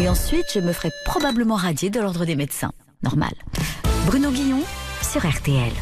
[0.00, 2.72] Et ensuite, je me ferais probablement radier de l'ordre des médecins.
[3.02, 3.32] Normal.
[4.06, 4.60] Bruno Guillon
[5.02, 5.72] sur RTL.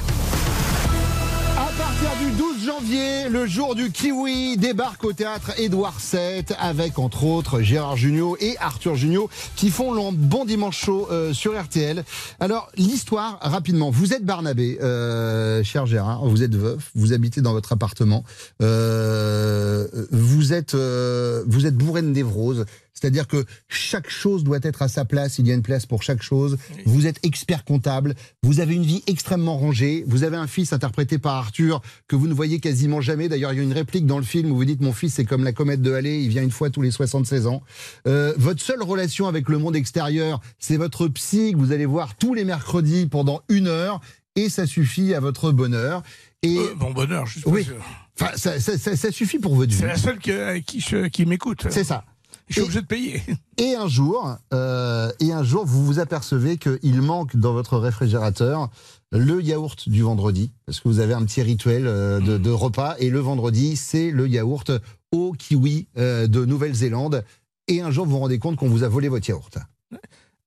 [2.02, 7.60] Du 12 janvier, le jour du kiwi débarque au théâtre Édouard VII avec entre autres
[7.60, 12.04] Gérard Jugnot et Arthur Jugnot qui font le bon dimanche chaud euh, sur RTL.
[12.40, 17.52] Alors l'histoire rapidement, vous êtes Barnabé, euh, cher Gérard, vous êtes veuf, vous habitez dans
[17.52, 18.24] votre appartement,
[18.62, 22.64] euh, vous êtes euh, vous êtes bourré de.
[23.02, 26.04] C'est-à-dire que chaque chose doit être à sa place, il y a une place pour
[26.04, 26.56] chaque chose.
[26.86, 31.18] Vous êtes expert comptable, vous avez une vie extrêmement rangée, vous avez un fils interprété
[31.18, 33.28] par Arthur que vous ne voyez quasiment jamais.
[33.28, 35.24] D'ailleurs, il y a une réplique dans le film où vous dites mon fils c'est
[35.24, 37.60] comme la comète de Halley, il vient une fois tous les 76 ans.
[38.06, 42.14] Euh, votre seule relation avec le monde extérieur, c'est votre psy que vous allez voir
[42.14, 44.00] tous les mercredis pendant une heure
[44.36, 46.04] et ça suffit à votre bonheur.
[46.44, 47.84] Et Euh, mon bonheur, je suis oui, pas sûr.
[48.20, 49.76] enfin, ça, ça- ça- ça suffit pour votre vie.
[49.78, 51.66] C'est la seule que- avec qui, je- qui m'écoute.
[51.68, 52.04] C'est ça.
[52.52, 53.22] Je suis obligé de payer.
[53.56, 58.68] Et un jour, euh, et un jour, vous vous apercevez qu'il manque dans votre réfrigérateur
[59.10, 62.96] le yaourt du vendredi, parce que vous avez un petit rituel euh, de, de repas,
[62.98, 64.70] et le vendredi, c'est le yaourt
[65.12, 67.24] au kiwi euh, de Nouvelle-Zélande.
[67.68, 69.58] Et un jour, vous vous rendez compte qu'on vous a volé votre yaourt.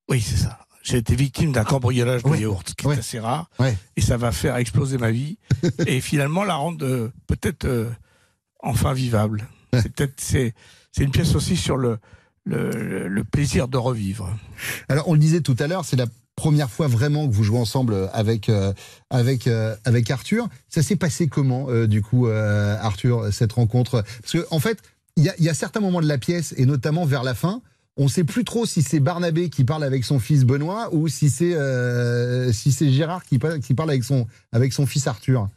[0.09, 0.59] Oui, c'est ça.
[0.83, 3.49] J'ai été victime d'un cambriolage de yaourt, qui est assez rare.
[3.95, 5.39] Et ça va faire exploser ma vie.
[5.87, 7.67] et finalement, la rendre peut-être
[8.59, 9.47] enfin vivable.
[9.73, 10.53] C'est peut-être c'est
[10.95, 11.99] c'est une pièce aussi sur le,
[13.29, 14.33] plaisir de revivre.
[14.87, 16.05] Alors, on le disait tout à l'heure, c'est la
[16.37, 18.71] première fois vraiment que vous jouez ensemble avec, euh,
[19.13, 20.47] euh, avec Arthur.
[20.69, 24.05] Ça s'est passé comment, euh, du coup, Arthur, cette rencontre?
[24.21, 24.79] Parce qu'en en fait,
[25.17, 27.61] il y a, certains moments de la pièce, et notamment vers la fin,
[27.97, 31.09] on ne sait plus trop si c'est Barnabé qui parle avec son fils Benoît ou
[31.09, 31.55] si c'est
[32.53, 35.49] si Gérard qui qui parle avec, son, avec son fils Arthur.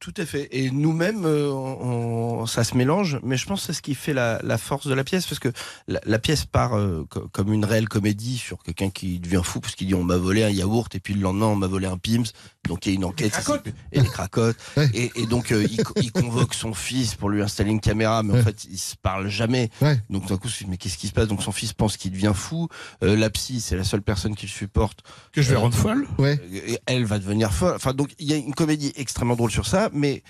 [0.00, 0.48] Tout à fait.
[0.50, 4.12] Et nous-mêmes, euh, on- ça se mélange, mais je pense que c'est ce qui fait
[4.14, 5.48] la, force de la pièce, parce que
[5.86, 9.74] la, pièce part euh, co- comme une réelle comédie sur quelqu'un qui devient fou parce
[9.74, 11.98] qu'il dit on m'a volé un yaourt et puis le lendemain on m'a volé un
[11.98, 12.24] Pims.
[12.68, 14.56] Donc il y a une enquête c'est- et les cracottes.
[14.94, 18.22] Et, et donc euh, il, co- il convoque son fils pour lui installer une caméra,
[18.22, 19.70] mais en fait ils se parlent jamais.
[20.10, 21.28] Donc d'un coup, me dis, mais qu'est-ce qui se passe?
[21.28, 22.68] Donc son fils pense qu'il devient fou.
[23.02, 25.00] Euh, la psy, c'est la seule personne qui le supporte.
[25.32, 26.06] Que je vais Euh, rendre folle.
[26.52, 27.74] et elle va devenir folle.
[27.76, 30.22] Enfin, donc il y a une comédie extrêmement drôle sur ça, mais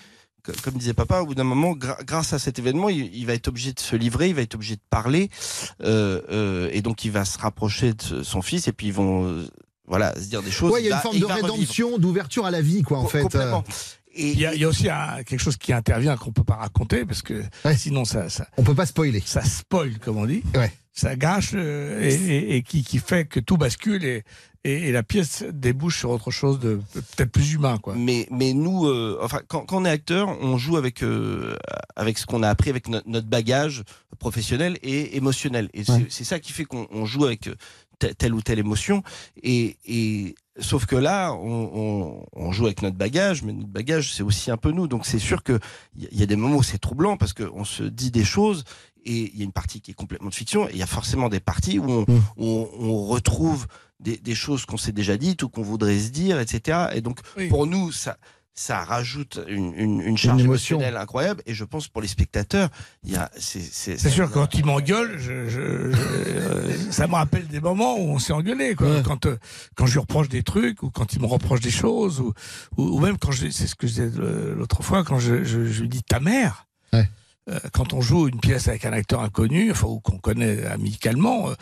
[0.45, 3.35] co- comme disait papa, au bout d'un moment, grâce à cet événement, il, il va
[3.35, 5.31] être obligé de se livrer, il va être obligé de parler,
[5.83, 9.25] euh, euh, et donc il va se rapprocher de son fils, et puis ils vont,
[9.27, 9.49] euh,
[9.87, 10.73] voilà, se dire des choses.
[10.73, 13.09] Ouais, il y a une forme de rédemption, d'ouverture à la vie, quoi, en Co-
[13.09, 13.23] fait.
[13.23, 13.65] complètement.
[14.17, 16.57] il, y a, il y a aussi un- quelque chose qui intervient qu'on peut pas
[16.57, 17.43] raconter parce que
[17.77, 19.23] sinon ça, ça on peut pas spoiler.
[19.25, 20.43] Ça spoil comme on dit.
[20.55, 20.73] Ouais.
[20.93, 24.23] Ça gâche euh, et, et- et qui, qui fait que tout bascule et,
[24.65, 26.81] et, et la pièce débouche sur autre chose de
[27.17, 27.95] peut-être plus humain quoi.
[27.95, 31.55] Mais, mais nous, euh, enfin, quand, quand on est acteur, on joue avec, euh,
[31.97, 33.83] avec ce qu'on a appris, avec no- notre bagage
[34.19, 35.69] professionnel et émotionnel.
[35.75, 37.55] Et c'est c'est ça qui fait qu'on on joue avec euh,
[38.19, 39.03] telle ou telle émotion.
[39.43, 44.13] Et, et sauf que là, on, on- on joue avec notre bagage, mais notre bagage,
[44.15, 44.89] c'est aussi un peu nous.
[44.89, 45.59] Donc c'est sûr qu'il
[45.97, 48.25] y, a- il y a des moments où c'est troublant parce qu'on se dit des
[48.25, 48.65] choses
[49.05, 50.87] et il y a une partie qui est complètement de fiction et il y a
[50.87, 52.21] forcément des parties où on, Mmh.
[52.39, 53.67] où on, on retrouve
[54.01, 56.89] des, des choses qu'on s'est déjà dites ou qu'on voudrait se dire, etc.
[56.95, 58.19] Et donc pour nous, ça
[58.59, 60.77] ça rajoute une, une, une charge émotion.
[60.79, 62.71] émotionnelle incroyable et je pense pour les spectateurs,
[63.05, 67.47] il y a c'est sûr, quand il m'engueule, je, je- je- euh, ça me rappelle
[67.49, 68.75] des moments où on s'est engueulé.
[68.75, 69.03] Quoi.
[69.03, 69.37] Quand, euh,
[69.75, 72.33] quand je lui reproche des trucs, ou quand il me reproche des choses, ou,
[72.79, 73.51] ou, ou même quand je.
[73.51, 76.19] C'est ce que je disais euh, l'autre fois, quand je, je, je lui dis ta
[76.19, 76.67] mère.
[76.95, 77.03] euh,
[77.73, 81.55] Quand on joue une pièce avec un acteur inconnu, enfin ou qu'on connaît amicalement, euh,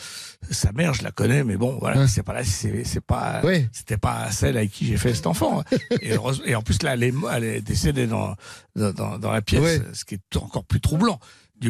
[0.51, 3.41] sa mère je la connais, mais bon voilà, c'est pas là, c'est c'est pas,
[3.72, 5.61] c'était pas celle avec qui j'ai fait cet enfant.
[5.61, 5.76] hein.
[6.01, 8.35] Et, en plus là, elle est, elle est décédée dans
[8.76, 9.61] dans, dans, dans la pièce,
[9.93, 11.18] ce qui est encore plus troublant.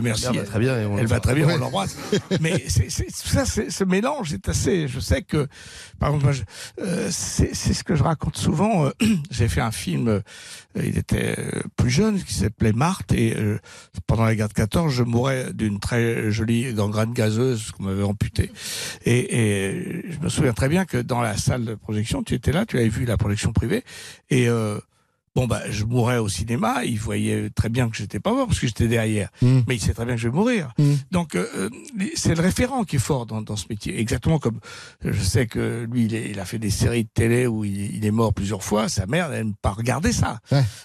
[0.00, 0.26] Dieu merci.
[0.28, 1.96] Elle va très bien elle va très bien, on l'embrasse.
[2.40, 4.88] Mais c'est, c'est- tout ça, c'est- ce mélange est assez.
[4.88, 5.46] Je sais que,
[5.98, 6.42] par exemple, moi, je-
[6.82, 8.86] euh, c'est, c'est ce que je raconte souvent.
[8.86, 8.90] euh,
[9.30, 10.08] J'ai fait un film.
[10.08, 10.20] euh,
[10.76, 13.58] il était euh, plus jeune, qui s'appelait Marthe, et euh,
[14.06, 18.50] pendant la guerre de 14, je mourais d'une très jolie gangrène gazeuse qu'on m'avait amputée.
[19.04, 22.50] Et, et je me souviens très bien que dans la salle de projection, tu étais
[22.52, 23.84] là, tu avais vu la projection privée,
[24.30, 24.78] et euh,
[25.36, 28.60] Bon bah je mourais au cinéma, il voyait très bien que j'étais pas mort parce
[28.60, 29.30] que j'étais derrière,
[29.66, 30.72] mais il sait très bien que je vais mourir.
[31.10, 31.70] Donc euh, euh,
[32.14, 33.98] c'est le référent qui est fort dans, dans ce métier.
[33.98, 34.60] Exactement comme
[35.04, 37.64] euh, je sais que lui il, est- il a fait des séries de télé où
[37.64, 40.38] il, il est mort plusieurs fois, sa mère n'aime pas regarder ça.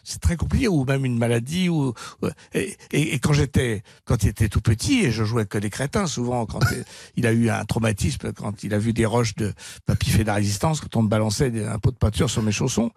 [0.04, 1.94] C'est très compliqué ou même une maladie ou
[2.24, 5.60] ou- et, et- et quand j'étais quand il était tout petit et je jouais que
[5.60, 6.84] des crétins souvent quand euh,
[7.18, 9.54] il a eu un traumatisme quand il a vu des roches de
[9.86, 12.52] papy fait de la résistance quand on me balançait un pot de peinture sur mes
[12.52, 12.90] chaussons.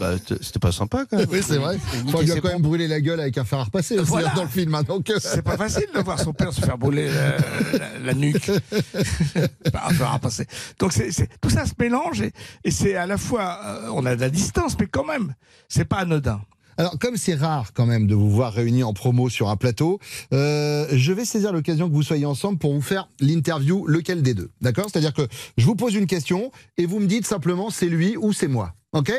[0.00, 1.26] Bah, t- c'était pas sympa quand même.
[1.30, 1.76] Oui, c'est vrai.
[2.06, 4.08] Enfin, il lui a quand même brûlé la gueule avec un fer à repasser aussi
[4.08, 4.30] Voilà.
[4.34, 4.74] dans le film.
[4.74, 7.98] hein, donc, euh, C'est pas facile de voir son père se faire brûler la, la-
[8.06, 8.50] la nuque
[9.72, 10.46] par un fer à passer.
[10.78, 12.32] Donc c'est, c'est- tout ça se mélange et,
[12.64, 15.34] et c'est à la fois euh, on a de la distance, mais quand même
[15.68, 16.40] c'est pas anodin.
[16.78, 19.98] Alors, comme c'est rare quand même de vous voir réunis en promo sur un plateau,
[20.34, 24.34] euh, je vais saisir l'occasion que vous soyez ensemble pour vous faire l'interview lequel des
[24.34, 24.50] deux.
[24.60, 24.84] D'accord?
[24.92, 25.26] C'est-à-dire que
[25.56, 28.74] je vous pose une question et vous me dites simplement c'est lui ou c'est moi.
[28.92, 29.10] Ok?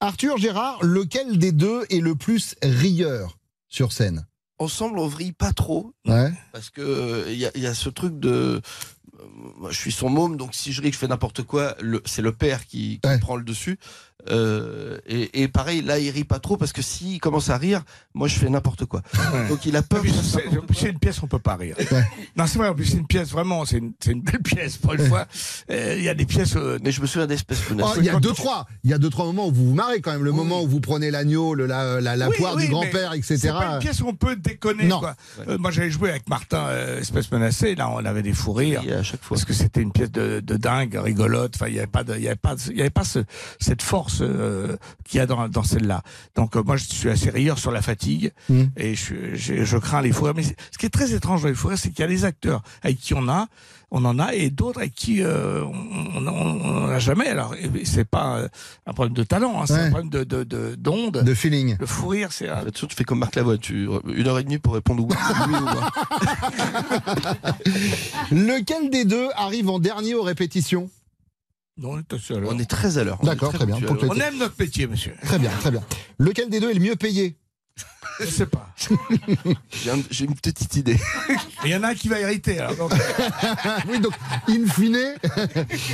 [0.00, 3.38] Arthur, Gérard, lequel des deux est le plus rieur
[3.68, 4.26] sur scène?
[4.58, 5.92] Ensemble, on vrille pas trop.
[6.06, 6.32] Ouais.
[6.52, 8.60] Parce que euh, il y, il y a ce truc de.
[9.24, 11.76] Euh, moi, je suis son môme, donc si je ris que je fais n'importe quoi,
[12.04, 13.78] c'est le père qui, qui prend le dessus.
[14.30, 17.82] Euh, et, et pareil, là, il rit pas trop parce que s'il commence à rire,
[18.14, 19.02] moi, je fais n'importe quoi.
[19.48, 20.02] Donc il a peur.
[20.22, 20.44] C'est,
[20.74, 21.76] c'est une pièce on peut pas rire.
[22.36, 25.06] Non c'est vrai, en plus c'est une pièce vraiment, c'est une, belle pièce pour une
[25.06, 25.26] fois.
[25.70, 26.56] Euh, Il y a des pièces.
[26.82, 29.10] Mais je me souviens d'espèces Oh, Il y a deux trois, il y a deux
[29.10, 30.24] trois moments où vous vous marrez quand même.
[30.24, 33.36] Le moment où vous prenez l'agneau, la, la, la Oui, poire oui, du grand-père, etc.
[33.36, 34.84] C'est pas une pièce où on peut déconner.
[34.84, 35.00] Non.
[35.00, 35.16] Quoi.
[35.48, 37.74] Euh, moi, j'avais joué avec Martin, euh, espèce menacée.
[37.74, 38.82] Là, on avait des fous rires.
[39.14, 39.34] À chaque fois.
[39.36, 41.52] Parce que c'était une pièce de, de dingue, rigolote.
[41.56, 43.24] Enfin, il n'y avait pas, de- il y avait pas, il y avait pas ce-
[43.60, 46.02] cette force euh, qu'il y a dans, dans celle-là.
[46.36, 48.62] Donc, euh, moi, je suis assez rieur sur la fatigue Mm.
[48.76, 50.34] et je, je, je crains les fous rires.
[50.36, 52.24] Mais ce qui est très étrange dans les fous rires, c'est qu'il y a des
[52.24, 53.48] acteurs avec qui on a,
[53.96, 57.28] on en a, et d'autres avec qui euh, on n'en a jamais.
[57.28, 58.48] Alors, c'est pas euh,
[58.86, 59.80] un problème de talent, hein, c'est Ouais.
[59.80, 61.22] un problème de, de, de, d'onde.
[61.22, 61.76] De feeling.
[61.78, 62.64] Le fou rire, c'est un...
[62.72, 65.54] Tu fais comme Marc Lavoie, tu une heure et demie pour répondre oui, ou.
[68.34, 70.90] Lequel des deux arrive en dernier aux répétitions?
[71.76, 72.50] Non, on est assez à l'heure.
[72.52, 73.18] On est très à l'heure.
[73.22, 73.76] On D'accord, très très bien.
[73.88, 75.14] On aime notre métier, monsieur.
[75.24, 75.82] Très bien, très bien.
[76.18, 77.36] Lequel des deux est le mieux payé?
[78.20, 78.68] Je sais pas.
[79.72, 80.98] J'ai un- J'ai une petite idée.
[81.64, 82.60] Il y en a un qui va hériter.
[82.60, 82.92] Alors, donc,
[83.88, 84.12] Oui, donc,
[84.48, 84.96] in fine,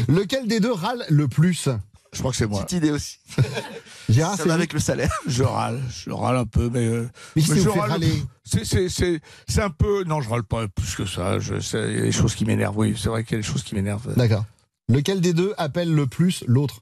[0.08, 1.68] lequel des deux râle le plus?
[2.12, 2.64] Je crois que c'est moi.
[2.64, 3.18] Petite idée aussi.
[4.10, 5.12] Gérard, Ça c'est va avec le salaire.
[5.28, 6.84] Je râle, je râle un peu, mais.
[6.86, 8.22] euh, Mais qu'est-ce qui je vous fait râle- râler?
[8.44, 10.02] C'est, c'est, c'est, c'est un peu.
[10.04, 11.38] Non, je râle pas plus que ça.
[11.38, 12.76] Je, c'est- il y a des choses qui m'énervent.
[12.76, 14.12] Oui, c'est vrai qu'il y a des choses qui m'énervent.
[14.16, 14.44] D'accord.
[14.88, 16.80] Lequel des deux appelle le plus l'autre?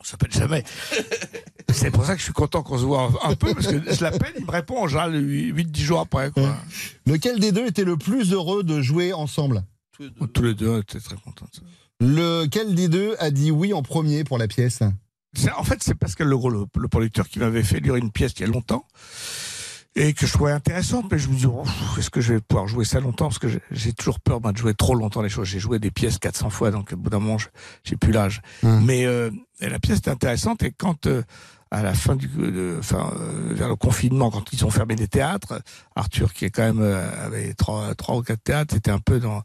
[0.00, 0.62] On s'appelle jamais.
[1.72, 4.02] c'est pour ça que je suis content qu'on se voit un peu, parce que je
[4.02, 6.30] l'appelle, il me répond, je râle 8-10 jours après.
[6.30, 6.54] Quoi.
[7.06, 9.64] Lequel des deux était le plus heureux de jouer ensemble?
[10.34, 11.46] Tous les deux, était très contents.
[11.50, 11.62] de ça.
[12.00, 14.80] Lequel des deux a dit oui en premier pour la pièce?
[15.34, 18.32] C'est- En fait, c'est Pascal Leroux, le, le producteur, qui m'avait fait lire une pièce
[18.36, 18.86] il y a longtemps
[19.96, 21.64] et que je trouvais intéressante, mais je me dis, oh,
[21.98, 23.26] est-ce que je vais pouvoir jouer ça longtemps?
[23.26, 25.48] Parce que j'ai- toujours peur moi, de jouer trop longtemps les choses.
[25.48, 27.38] J'ai joué des pièces 400 fois, donc au bout d'un moment,
[27.82, 28.42] j'ai plus l'âge.
[28.62, 29.30] Mais euh,
[29.60, 31.22] la pièce était intéressante et quand euh,
[31.70, 35.08] à la fin du, de- enfin, euh, vers le confinement, quand ils ont fermé les
[35.08, 35.60] théâtres,
[35.96, 39.18] Arthur, qui est quand même euh, avait trois, trois ou quatre théâtres, était un peu
[39.18, 39.42] dans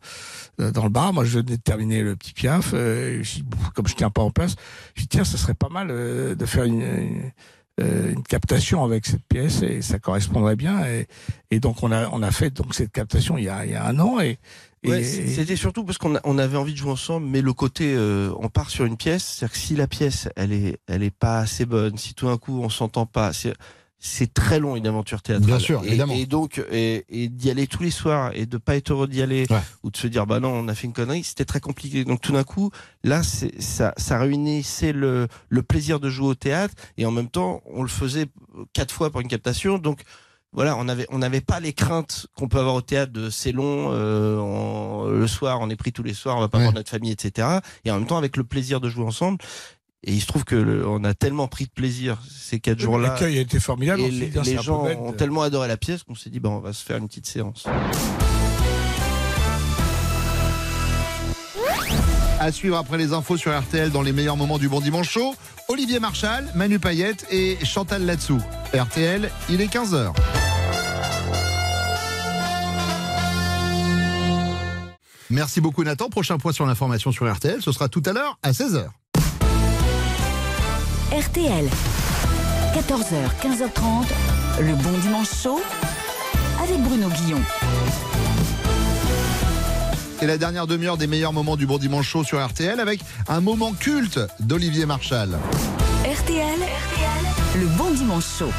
[0.59, 1.13] euh, dans le bar.
[1.13, 2.71] Moi, je venais de terminer le petit piaf.
[2.73, 3.39] Euh, et je
[3.73, 4.55] comme je tiens pas en place,
[4.95, 7.31] je dis tiens, ce serait pas mal euh, de faire une, une,
[7.79, 10.85] une captation avec cette pièce et ça correspondrait bien.
[10.85, 11.07] Et,
[11.49, 13.75] et donc on a on a fait donc cette captation il y a, il y
[13.75, 14.37] a un an et
[14.83, 18.33] Ouais, C'était surtout parce qu'on on avait envie de jouer ensemble, mais le côté, euh,
[18.39, 21.37] on part sur une pièce, c'est-à-dire que si la pièce, elle est, elle est pas
[21.37, 23.31] assez bonne, si tout d'un coup on s'entend pas,
[24.03, 25.45] c'est, très long une aventure théâtrale.
[25.47, 26.13] Bien sûr, et, évidemment.
[26.15, 29.21] Et donc, et, et d'y aller tous les soirs et de pas être heureux d'y
[29.21, 29.45] aller
[29.83, 32.03] ou de se dire bah non, on a fait une connerie, c'était très compliqué.
[32.03, 32.71] Donc tout d'un coup,
[33.03, 37.29] là, c'est, ça, ça réunissait le, le plaisir de jouer au théâtre et en même
[37.29, 38.25] temps, on le faisait
[38.73, 40.01] quatre fois pour une captation, donc
[40.53, 43.53] voilà, on avait on n'avait pas les craintes qu'on peut avoir au théâtre de c'est
[43.53, 46.73] long, euh, on- le soir on est pris tous les soirs, on va pas voir
[46.73, 47.47] notre famille, etc.
[47.85, 49.37] Et en même temps avec le plaisir de jouer ensemble.
[50.03, 52.83] Et il se trouve que le- on a tellement pris de plaisir ces quatre Oui,
[52.85, 53.09] jours-là.
[53.09, 56.39] l'accueil a été formidable, Et les, gens ont tellement adoré la pièce qu'on s'est dit
[56.39, 57.65] bah on va se faire une petite séance.
[62.39, 65.35] À suivre après les infos sur RTL dans les meilleurs moments du Bon Dimanche Show,
[65.67, 68.39] Olivier Marchal, Manu Payette et Chantal Latsou.
[68.73, 70.11] RTL, il est 15h.
[75.29, 76.09] Merci beaucoup Nathan.
[76.09, 78.87] Prochain point sur l'information sur RTL, ce sera tout à l'heure à 16h.
[81.11, 81.65] RTL.
[82.73, 84.05] 14h, 15h30,
[84.61, 85.59] le bon dimanche chaud
[86.63, 87.41] avec Bruno Guillon.
[90.21, 93.41] Et la dernière demi-heure des meilleurs moments du Bon Dimanche Show sur RTL avec un
[93.41, 95.37] moment culte d'Olivier Marchal.
[96.05, 96.59] RTL,
[97.59, 98.51] le bon dimanche chaud.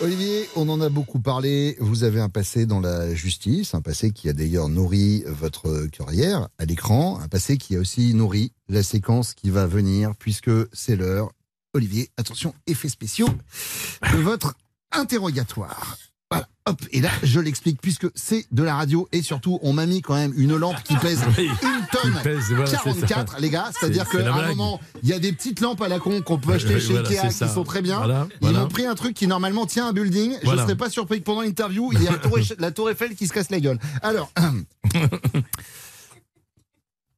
[0.00, 1.76] Olivier, on en a beaucoup parlé.
[1.78, 6.48] Vous avez un passé dans la justice, un passé qui a d'ailleurs nourri votre carrière
[6.58, 10.96] à l'écran, un passé qui a aussi nourri la séquence qui va venir, puisque c'est
[10.96, 11.30] l'heure.
[11.74, 13.28] Olivier, attention, effets spéciaux
[14.12, 14.54] de votre
[14.90, 15.96] interrogatoire.
[16.30, 19.84] Voilà, hop, et là, je l'explique, puisque c'est de la radio, et surtout, on m'a
[19.86, 22.82] mis quand même une lampe qui pèse Oui, une tonne pèse, voilà, c'est ça.
[23.06, 23.70] 44, les gars.
[23.78, 26.22] C'est-à-dire C'est- c'est qu'à un moment, il y a des petites lampes à la con
[26.22, 27.48] qu'on peut acheter Oui, chez voilà, Ikea qui ça.
[27.48, 27.98] sont très bien.
[27.98, 30.36] Voilà, Ils m'ont pris un truc qui normalement tient un building.
[30.40, 30.62] Je Voilà.
[30.64, 33.26] serais pas surpris que pendant l'interview, il y ait la tour, la tour Eiffel qui
[33.26, 33.78] se casse la gueule.
[34.02, 34.30] Alors,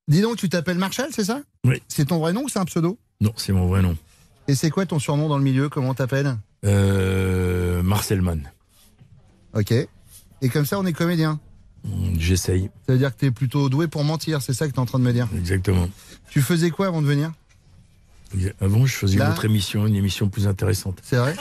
[0.09, 1.41] dis donc, tu t'appelles Marshall, c'est ça?
[1.65, 1.83] Oui.
[1.89, 2.99] C'est ton vrai nom ou c'est un pseudo?
[3.21, 3.97] Non, c'est mon vrai nom.
[4.49, 5.69] Et c'est quoi ton surnom dans le milieu?
[5.69, 6.37] Comment t'appelles?
[6.65, 8.51] Euh, Marcel Mann.
[9.55, 9.73] Ok.
[9.73, 11.41] Et comme ça, on est comédien.
[12.19, 12.71] J'essaye.
[12.87, 14.99] Ça veut dire que t'es plutôt doué pour mentir, c'est ça que t'es en train
[14.99, 15.29] de me dire?
[15.37, 15.89] Exactement.
[16.31, 17.33] Tu faisais quoi avant de venir?
[18.61, 19.27] Avant, je faisais Là?
[19.27, 20.99] une autre émission, une émission plus intéressante.
[21.03, 21.37] C'est vrai?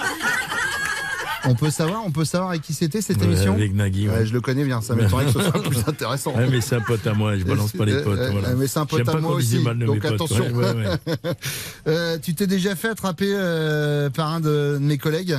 [1.45, 4.15] On peut savoir, on peut savoir avec qui c'était cette Ouais, émission avec Nagui, Ouais,
[4.19, 4.25] ouais.
[4.25, 6.33] Je le connais bien, ça m'étonnerait que ce soit plus intéressant.
[6.49, 8.19] Mais c'est un pote à moi, je balance pas les potes.
[8.31, 8.53] Voilà.
[8.55, 10.13] Mais c'est un pote à moi aussi, mal de donc mes potes.
[10.13, 10.45] attention.
[11.87, 15.37] Euh, tu t'es déjà fait attraper euh, par un de mes collègues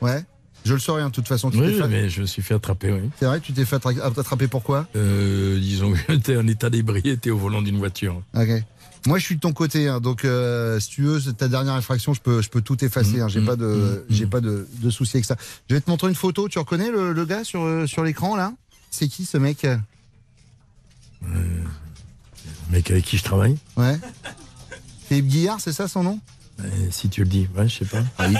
[0.00, 0.24] Ouais.
[0.64, 1.50] Je le saurais, hein, de toute façon.
[1.50, 1.58] Tu.
[1.58, 3.08] Oui, fait- mais je me suis fait attraper, oui.
[3.20, 4.86] C'est vrai, tu t'es fait attra- attraper pourquoi?
[4.96, 8.20] Euh, disons que j'étais en état d'ébriété au volant d'une voiture.
[8.34, 8.48] Ok.
[9.06, 11.74] Moi, je suis de ton côté, hein, donc euh, si tu veux, c'est ta dernière
[11.74, 13.20] infraction, je peux, je peux tout effacer.
[13.20, 15.36] hein, j'ai Mm, pas de, j'ai pas de, de souci avec ça.
[15.70, 16.48] Je vais te montrer une photo.
[16.48, 18.52] Tu reconnais le, le gars sur, euh, sur l'écran là?
[18.90, 19.64] C'est qui ce mec?
[21.22, 21.62] Le
[22.70, 23.56] mec avec qui je travaille?
[23.76, 23.98] Ouais.
[25.08, 26.20] Philippe Guillard, c'est ça son nom?
[26.60, 28.02] Euh, Si tu le dis, ouais, je sais pas.
[28.18, 28.38] Ah, il,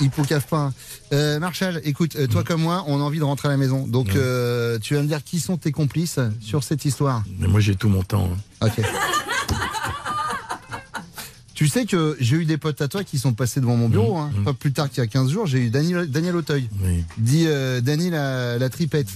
[0.00, 0.72] il, poucave pas.
[1.12, 2.44] Euh, Marshall, écoute, euh, toi Mm.
[2.44, 3.86] comme moi, on a envie de rentrer à la maison.
[3.86, 7.22] Donc, euh, tu vas me dire qui sont tes complices sur cette histoire.
[7.38, 8.30] Mais moi, j'ai tout mon temps.
[8.60, 8.66] hein.
[8.68, 8.84] Ok.
[11.54, 14.16] Tu sais que j'ai eu des potes à toi qui sont passés devant mon bureau,
[14.16, 14.32] hein.
[14.44, 16.68] pas plus tard qu'il y a 15 jours, j'ai eu Daniel, Daniel Auteuil.
[16.82, 17.04] Oui.
[17.16, 19.06] Dit euh, Dany la, la tripette.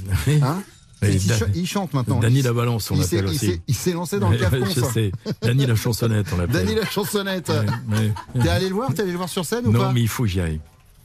[0.40, 0.62] Hein
[1.02, 2.18] il, Dan- ch- il chante maintenant.
[2.20, 3.38] Dany Il- la balance, on l'appelle il aussi.
[3.38, 4.92] s'est- Il s'est lancé dans le cafon, Je ça.
[4.92, 5.12] sais.
[5.42, 6.64] Dany la chansonnette, on l'appelle.
[6.64, 7.48] Dany la chansonnette.
[7.48, 7.96] Ouais,
[8.34, 8.42] ouais.
[8.42, 10.08] T'es allé le voir T'es allé le voir sur scène ou Non, pas mais il
[10.08, 10.60] faut que j'y aille.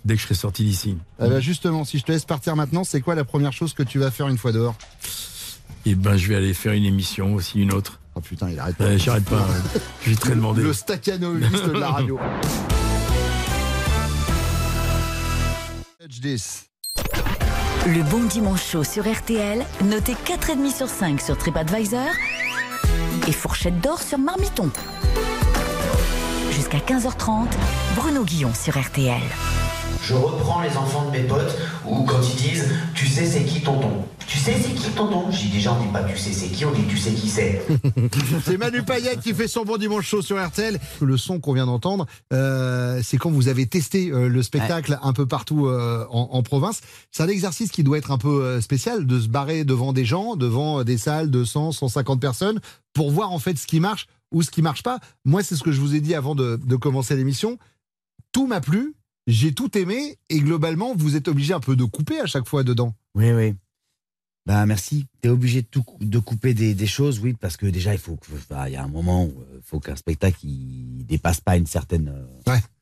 [0.05, 0.97] Dès que je serai sorti d'ici.
[1.23, 3.83] Eh ben, justement, si je te laisse partir maintenant, c'est quoi la première chose que
[3.83, 4.75] tu vas faire une fois dehors?
[5.85, 7.99] Et ben, je vais aller faire une émission aussi, une autre.
[8.15, 8.85] Oh putain, il arrête pas.
[8.85, 9.47] Ouais, J'arrête pas.
[10.05, 10.61] vais très demander.
[10.63, 12.19] Le staccanoviste de la radio.
[15.99, 16.65] Touch this.
[17.85, 22.11] Le bon dimanche chaud sur RTL, noté 4,5 sur 5 sur TripAdvisor
[23.27, 24.71] et fourchette d'or sur Marmiton.
[26.51, 27.47] Jusqu'à 15h30,
[27.97, 29.19] Bruno Guillon sur RTL.
[30.05, 33.61] Je reprends les enfants de mes potes ou quand ils disent Tu sais c'est qui
[33.61, 34.03] tonton?
[34.27, 35.31] Tu sais c'est qui tonton?
[35.31, 37.65] J'ai déjà on dit pas tu sais c'est qui, on dit tu sais qui c'est?
[38.45, 40.77] C'est Manu Payet qui fait son bon dimanche chaud sur RTL.
[41.01, 45.13] Le son qu'on vient d'entendre, euh, c'est quand vous avez testé euh, le spectacle un
[45.13, 46.81] peu partout euh, en, en province.
[47.11, 50.35] C'est un exercice qui doit être un peu spécial de se barrer devant des gens,
[50.35, 52.59] devant des salles de 100, 150 personnes,
[52.93, 54.99] pour voir en fait ce qui marche ou ce qui marche pas.
[55.23, 57.57] Moi, c'est ce que je vous ai dit avant de, de commencer l'émission.
[58.33, 58.95] Tout m'a plu,
[59.27, 62.63] j'ai tout aimé, et globalement, vous êtes obligé un peu de couper à chaque fois
[62.63, 62.93] dedans.
[63.15, 63.51] Oui, oui.
[64.45, 65.05] Bah, Bah merci.
[65.21, 68.17] T'es obligé de, tout, de couper des, des choses, oui, parce que déjà il faut,
[68.17, 68.27] que-
[68.67, 72.09] il y a un moment où il faut qu'un spectacle il dépasse pas une certaine
[72.09, 72.25] euh,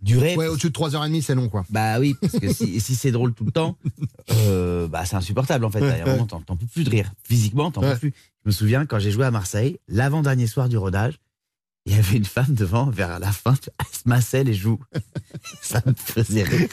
[0.02, 0.36] durée.
[0.36, 1.64] Ouais, au-dessus de 3h30, c'est long, quoi.
[1.70, 3.78] Bah oui, parce que si, si c'est drôle tout le temps,
[4.32, 5.82] euh, bah c'est insupportable en fait.
[5.82, 7.14] Il y a un moment, t'en peux plus de rire.
[7.24, 8.14] Physiquement, t'en peux plus.
[8.44, 11.20] Je me souviens quand j'ai joué à Marseille, l'avant-dernier soir du rodage,
[11.86, 14.80] il y avait une femme devant, vers la fin, elle se massait les joues.
[15.62, 16.70] Ça me faisait rire.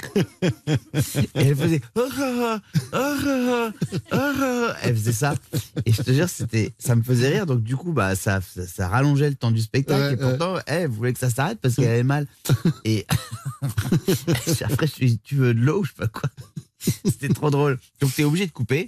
[1.35, 1.81] Et elle faisait.
[1.95, 2.09] oh,
[2.93, 3.71] oh,
[4.13, 4.69] oh.
[4.83, 5.35] Elle faisait ça.
[5.87, 7.47] Et je te jure, c'était, ça me faisait rire.
[7.47, 10.03] Donc, du coup, bah, ça, ça, ça rallongeait le temps du spectacle.
[10.03, 12.27] Ouais, et pourtant, elle voulait que ça s'arrête parce qu'elle avait mal.
[12.85, 13.07] Et
[14.65, 16.29] après, je lui ai dit, tu veux de l'eau ou je sais pas quoi?
[16.79, 17.79] C'était trop drôle.
[18.01, 18.87] Donc, tu es obligé de couper.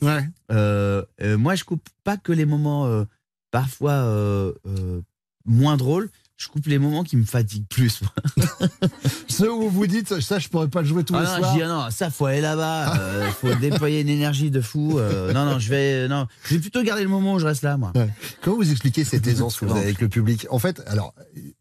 [0.52, 3.04] Euh, euh, moi, je coupe pas que les moments euh,
[3.50, 5.00] parfois euh, euh,
[5.46, 6.10] moins drôles.
[6.36, 8.00] Je coupe les moments qui me fatiguent plus.
[9.28, 11.52] Ceux où vous dites, ça, je pourrais pas le jouer tous Ah les non, soirs.
[11.52, 12.94] je dis, ah non, ça, faut aller là-bas.
[13.26, 14.98] Il faut déployer une énergie de fou.
[14.98, 17.62] euh, non, non, je vais, non, je vais plutôt garder le moment où je reste
[17.62, 17.92] là, moi.
[17.94, 18.08] Ouais.
[18.40, 20.46] Comment vous expliquez cette aisance que vous avez avec le public?
[20.50, 21.14] En fait, alors,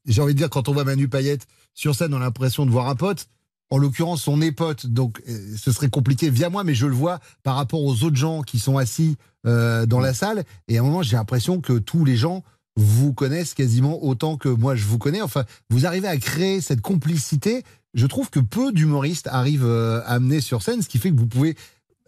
[0.05, 2.71] j'ai envie de dire, quand on voit Manu Payette sur scène, on a l'impression de
[2.71, 3.27] voir un pote.
[3.71, 6.95] En l'occurrence, on est pote, donc euh, ce serait compliqué via moi, mais je le
[6.95, 9.15] vois par rapport aux autres gens qui sont assis
[9.45, 10.43] euh, dans la salle.
[10.69, 12.43] Et à un moment, j'ai l'impression que tous les gens
[12.79, 15.21] vous connaissent quasiment autant que moi je vous connais.
[15.21, 17.63] Enfin, vous arrivez à créer cette complicité.
[17.93, 21.17] Je trouve que peu d'humoristes arrivent euh, à amener sur scène, ce qui fait que
[21.17, 21.55] vous pouvez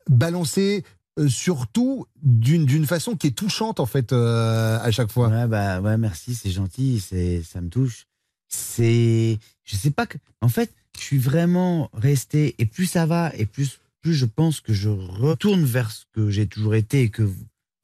[0.08, 0.84] balancer
[1.20, 5.28] euh, surtout d'une façon qui est touchante en fait euh, à chaque fois.
[5.28, 8.06] Ouais, bah, ouais, merci, c'est gentil, c'est, ça me touche.
[8.48, 13.32] C'est, je sais pas que, en fait, je suis vraiment resté, et plus ça va,
[13.36, 17.10] et plus, plus je pense que je retourne vers ce que j'ai toujours été et
[17.10, 17.30] que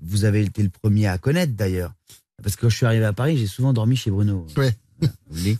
[0.01, 1.93] vous avez été le premier à connaître d'ailleurs.
[2.43, 4.45] Parce que quand je suis arrivé à Paris, j'ai souvent dormi chez Bruno.
[4.57, 4.75] Ouais.
[4.99, 5.57] Voilà, vous voulez,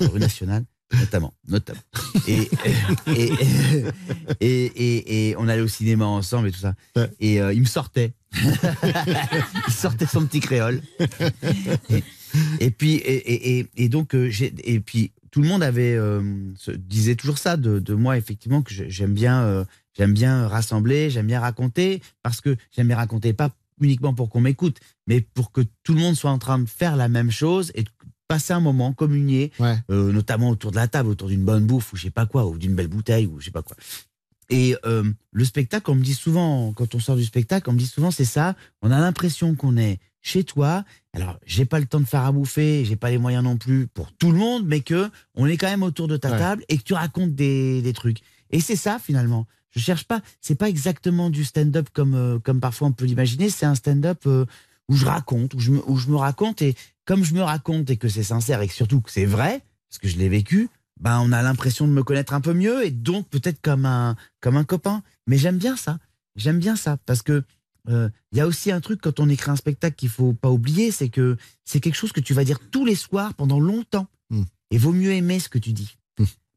[0.00, 1.80] rue nationale, notamment, notamment.
[2.28, 2.48] Et,
[3.08, 3.32] et,
[4.40, 6.74] et, et, on allait au cinéma ensemble et tout ça.
[7.20, 8.12] Et euh, il me sortait.
[8.34, 10.82] il sortait son petit créole.
[12.60, 15.94] Et, puis, et, et, et- et donc, euh, j'ai, et puis, tout le monde avait,
[15.94, 16.22] euh,
[16.78, 19.64] disait toujours ça de, de moi, effectivement, que j'aime bien, euh,
[19.96, 23.50] j'aime bien rassembler, j'aime bien raconter, parce que j'aime bien raconter pas
[23.80, 26.96] uniquement pour qu'on m'écoute, mais pour que tout le monde soit en train de faire
[26.96, 27.88] la même chose et de
[28.28, 29.52] passer un moment, communier,
[29.90, 32.46] euh, notamment autour de la table, autour d'une bonne bouffe ou je sais pas quoi,
[32.46, 33.76] ou d'une belle bouteille ou je sais pas quoi.
[34.48, 37.78] Et euh, le spectacle, on me dit souvent, quand on sort du spectacle, on me
[37.78, 40.84] dit souvent c'est ça, on a l'impression qu'on est chez toi.
[41.12, 43.86] Alors, j'ai pas le temps de faire à bouffer, j'ai pas les moyens non plus
[43.88, 46.38] pour tout le monde, mais que on est quand même autour de ta Ouais.
[46.38, 48.18] table et que tu racontes des, des trucs.
[48.50, 49.46] Et c'est ça finalement.
[49.76, 53.50] Je cherche pas, c'est pas exactement du stand-up comme, euh, comme parfois on peut l'imaginer,
[53.50, 54.46] c'est un stand-up euh,
[54.88, 56.74] où je raconte, où je, me, où je me raconte et
[57.04, 59.98] comme je me raconte et que c'est sincère et que surtout que c'est vrai, parce
[59.98, 62.90] que je l'ai vécu, ben on a l'impression de me connaître un peu mieux et
[62.90, 65.02] donc peut-être comme un, comme un copain.
[65.26, 65.98] Mais j'aime bien ça.
[66.36, 67.44] J'aime bien ça parce que
[67.88, 70.50] euh, il y a aussi un truc quand on écrit un spectacle qu'il faut pas
[70.50, 74.06] oublier, c'est que c'est quelque chose que tu vas dire tous les soirs pendant longtemps.
[74.72, 75.96] Et vaut mieux aimer ce que tu dis.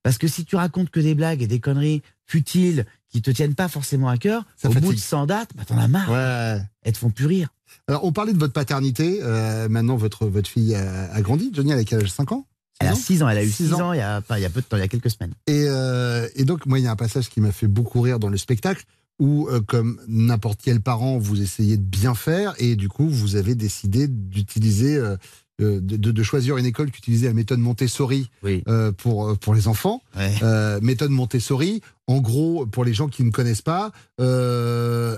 [0.01, 3.55] Parce que si tu racontes que des blagues et des conneries futiles qui te tiennent
[3.55, 6.11] pas forcément à cœur, au bout de 100 dates, bah, t'en as marre.
[6.84, 7.49] Elles te font plus rire.
[7.88, 9.19] Alors, on parlait de votre paternité.
[9.23, 11.49] euh, maintenant, votre, votre fille a, a grandi.
[11.53, 12.11] Johnny, elle a quel âge?
[12.11, 12.45] 5 ans?
[12.80, 14.41] Elle a 6 ans, elle a eu Six 6 ans, il, y a, pas, il
[14.41, 15.34] y a peu de temps, il y a quelques semaines.
[15.47, 18.19] Et, euh, et donc, moi, il y a un passage qui m'a fait beaucoup rire
[18.19, 18.86] dans le spectacle
[19.19, 23.36] où, euh, comme n'importe quel parent, vous essayez de bien faire et du coup, vous
[23.36, 25.17] avez décidé d'utiliser, euh,
[25.60, 28.30] de, de- choisir une école qui utilisait la méthode Montessori
[28.68, 30.01] euh, pour, euh, pour les enfants.
[30.43, 35.18] Euh, méthode Montessori, en gros, pour les gens qui ne connaissent pas, euh,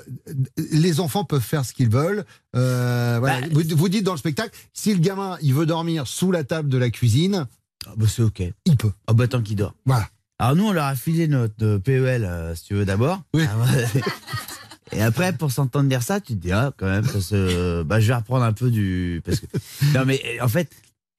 [0.72, 2.26] les enfants peuvent faire ce qu'ils veulent.
[2.56, 3.48] Euh, voilà.
[3.52, 6.70] vous, vous dites dans le spectacle, si le gamin il veut dormir sous la table
[6.70, 7.46] de la cuisine,
[7.98, 8.44] bah, c'est ok.
[8.66, 8.92] Il peut.
[9.08, 9.74] Ah bah tant qu'il dort.
[9.86, 10.08] Voilà.
[10.40, 13.22] Alors nous, on leur a filé notre euh, PEL, euh, si tu veux, d'abord.
[13.36, 14.02] Ah, ouais.
[14.94, 17.84] Et après, pour s'entendre dire ça, tu te dis, ah, quand même, ça se...
[17.84, 19.22] bah, je vais reprendre un peu du...
[19.26, 19.46] Parce que...
[19.94, 20.70] Non, mais en fait,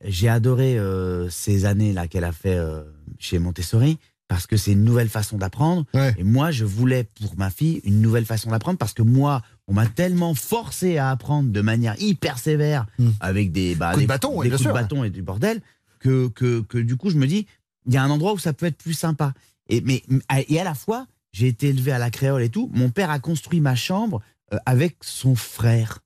[0.05, 2.83] j'ai adoré euh, ces années-là qu'elle a fait euh,
[3.19, 3.99] chez Montessori,
[4.29, 5.85] parce que c'est une nouvelle façon d'apprendre.
[6.19, 9.75] Et moi, je voulais, pour ma fille, une nouvelle façon d'apprendre, parce que moi, on
[9.75, 12.87] m'a tellement forcé à apprendre de manière hyper sévère,
[13.21, 15.07] avec des, bah, Coups de des- bâton, ouais, des de ouais.
[15.09, 15.61] et du bordel,
[15.99, 17.47] que, que, que du coup, je me dis,
[17.87, 19.35] il y a un endroit où ça peut être plus sympa.
[19.69, 20.03] Et, mais,
[20.49, 22.71] et à la fois, j'ai été élevé à la créole et tout.
[22.73, 24.21] Mon père a construit ma chambre
[24.53, 26.01] euh, avec son frère.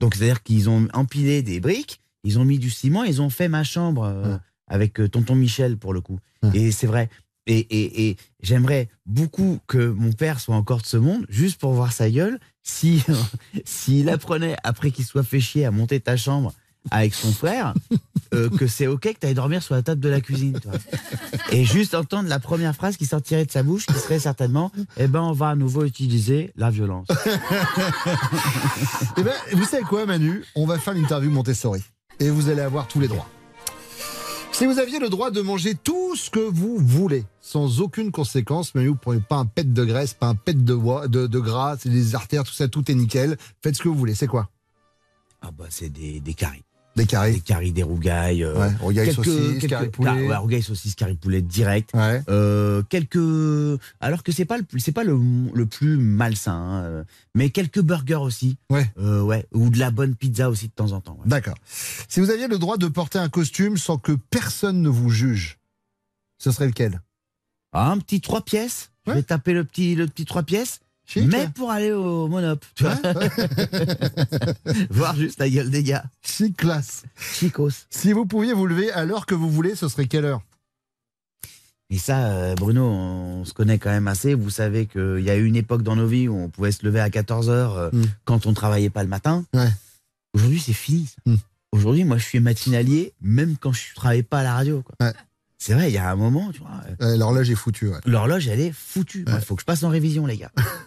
[0.00, 3.48] Donc, c'est-à-dire qu'ils ont empilé des briques, ils ont mis du ciment, ils ont fait
[3.48, 4.36] ma chambre euh,
[4.66, 6.18] avec euh, tonton Michel, pour le coup.
[6.52, 7.08] Et c'est vrai.
[7.46, 11.72] Et, et, et j'aimerais beaucoup que mon père soit encore de ce monde, juste pour
[11.72, 13.02] voir sa gueule, si
[13.64, 16.52] s'il apprenait, après qu'il soit fait chier, à monter ta chambre
[16.90, 17.74] avec son frère
[18.34, 20.58] euh, que c'est ok que tu ailles dormir sur la table de la cuisine.
[21.50, 25.06] Et juste entendre la première phrase qui sortirait de sa bouche, qui serait certainement Eh
[25.06, 27.06] ben, on va à nouveau utiliser la violence.
[29.16, 30.44] Eh ben, vous savez quoi, Manu?
[30.54, 31.82] On va faire l'interview Montessori.
[32.20, 33.28] Et vous allez avoir tous les droits.
[34.52, 38.74] Si vous aviez le droit de manger tout ce que vous voulez, sans aucune conséquence,
[38.74, 41.38] Manu, vous prenez pas un pet de graisse, pas un pet de, bois- de, de
[41.40, 43.36] gras, c'est des artères, tout ça, tout est nickel.
[43.62, 44.14] Faites ce que vous voulez.
[44.14, 44.48] C'est quoi?
[45.42, 46.62] Ah bah, c'est des, des caries.
[46.96, 48.44] Des caries Des caries, des rougailles.
[48.44, 50.10] euh, Ouais, rougailles, quelques- saucisses, quelques- caries poulet.
[50.10, 51.90] car- ouais, rougailles, saucisses, caries poulet direct.
[52.28, 53.80] Euh, quelques.
[54.00, 55.18] Alors que c'est pas le c'est pas le,
[55.54, 58.56] le plus malsain, hein, euh, mais quelques burgers aussi.
[58.70, 58.88] Ouais.
[58.98, 59.46] Euh, ouais.
[59.52, 61.14] Ou de la bonne pizza aussi de temps en temps.
[61.22, 61.26] ouais.
[61.28, 61.56] D'accord.
[62.08, 65.58] Si vous aviez le droit de porter un costume sans que personne ne vous juge,
[66.38, 67.00] ce serait lequel?
[67.72, 68.90] Ah, un petit trois pièces.
[69.06, 70.80] Je vais taper le petit, le petit trois pièces.
[71.06, 71.26] Chic.
[71.30, 72.64] mais pour aller au Monop.
[72.74, 72.96] Tu vois
[74.90, 76.04] Voir juste la gueule des gars.
[76.22, 77.04] Chic classe.
[77.18, 77.70] Chicos.
[77.90, 80.42] Si vous pouviez vous lever à l'heure que vous voulez, ce serait quelle heure?
[81.90, 84.34] Et ça, euh, Bruno, on se connaît quand même assez.
[84.34, 86.84] Vous savez qu'il y a eu une époque dans nos vies où on pouvait se
[86.84, 87.90] lever à 14h
[88.24, 89.44] quand on travaillait pas le matin.
[90.32, 91.06] Aujourd'hui, c'est fini.
[91.06, 91.32] ça.
[91.72, 94.82] Aujourd'hui, moi, je suis matinalier, même quand je ne travaillais pas à la radio.
[94.82, 95.12] quoi.
[95.58, 96.70] C'est vrai, il y a un moment, tu vois.
[97.00, 97.88] Euh, L'horloge est foutue.
[97.88, 97.98] ouais.
[98.06, 99.24] L'horloge, elle est foutue.
[99.26, 100.52] Il faut que je passe en révision, les gars.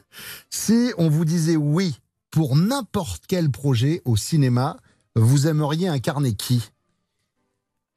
[0.50, 2.00] Si on vous disait oui
[2.32, 4.78] pour n'importe quel projet au cinéma,
[5.16, 6.70] vous aimeriez incarner qui?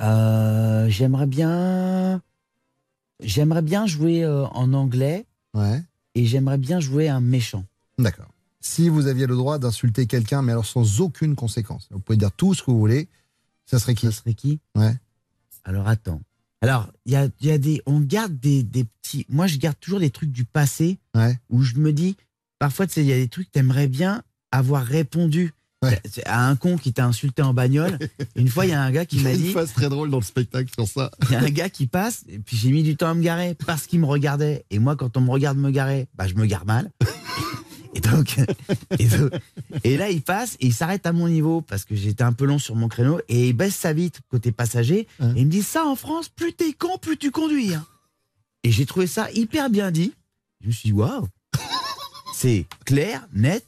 [0.01, 2.23] Euh, j'aimerais bien.
[3.21, 5.27] J'aimerais bien jouer euh, en anglais.
[5.55, 5.83] Ouais.
[6.15, 7.65] Et j'aimerais bien jouer un méchant.
[7.99, 8.29] D'accord.
[8.61, 12.33] Si vous aviez le droit d'insulter quelqu'un, mais alors sans aucune conséquence, vous pouvez dire
[12.33, 13.09] tout ce que vous voulez,
[13.67, 14.07] ça serait qui?
[14.07, 14.61] Ça serait qui?
[14.75, 14.95] Ouais.
[15.65, 16.21] Alors attends.
[16.63, 17.81] Alors, il y a, il y a des.
[17.87, 19.25] On garde des, des petits.
[19.29, 21.39] Moi, je garde toujours des trucs du passé Ouais.
[21.49, 22.17] où je me dis.
[22.59, 25.55] Parfois, tu sais, il y a des trucs que t'aimerais bien avoir répondu
[26.27, 27.99] à un con qui t'a insulté en bagnole.
[28.37, 29.53] Une fois, il y a un gars qui m'a une dit.
[29.53, 31.11] phase très drôle dans le spectacle sur ça.
[31.23, 33.23] Il y a un gars qui passe, et puis j'ai mis du temps à me
[33.23, 34.67] garer parce qu'il me regardait.
[34.71, 36.91] Et moi, quand on me regarde me garer, bah, je me gare mal.
[37.95, 38.37] Et donc,
[38.99, 39.33] et, donc-
[39.85, 42.45] et là, il passe et il s'arrête à mon niveau parce que j'étais un peu
[42.45, 45.01] long sur mon créneau et il baisse sa vitre côté passager.
[45.21, 47.75] Et il me dit Ça en France, plus t'es con, plus tu conduis.
[47.75, 47.85] hein.
[48.63, 50.13] Et j'ai trouvé ça hyper bien dit.
[50.61, 51.27] Je me suis dit Waouh
[52.35, 53.65] C'est clair, net,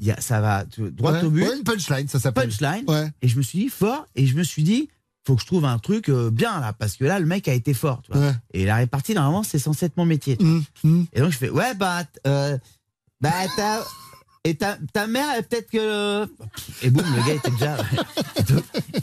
[0.00, 1.42] y a, ça va droit Ouais, au but.
[1.42, 2.48] ouais, une punchline, ça s'appelle.
[2.48, 2.84] Punchline.
[2.88, 3.10] Ouais.
[3.22, 4.88] Et je me suis dit fort et je me suis dit
[5.26, 7.52] faut que je trouve un truc euh, bien là parce que là le mec a
[7.52, 8.32] été fort tu vois.
[8.54, 10.60] et la répartie normalement c'est censé être mon métier vois.
[10.84, 12.56] Mmh, et donc je fais ouais bah euh,
[13.26, 13.84] bah ta
[14.44, 16.24] et ta, ta mère peut-être que
[16.82, 17.76] et boum le gars était déjà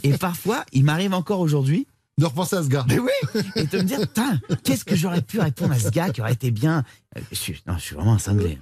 [0.02, 3.78] et parfois il m'arrive encore aujourd'hui de repenser à ce gars mais oui et de
[3.78, 6.84] me dire putain qu'est-ce que j'aurais pu répondre à ce gars qui aurait été bien
[7.16, 8.58] Euh, je suis, non je suis vraiment un cinglé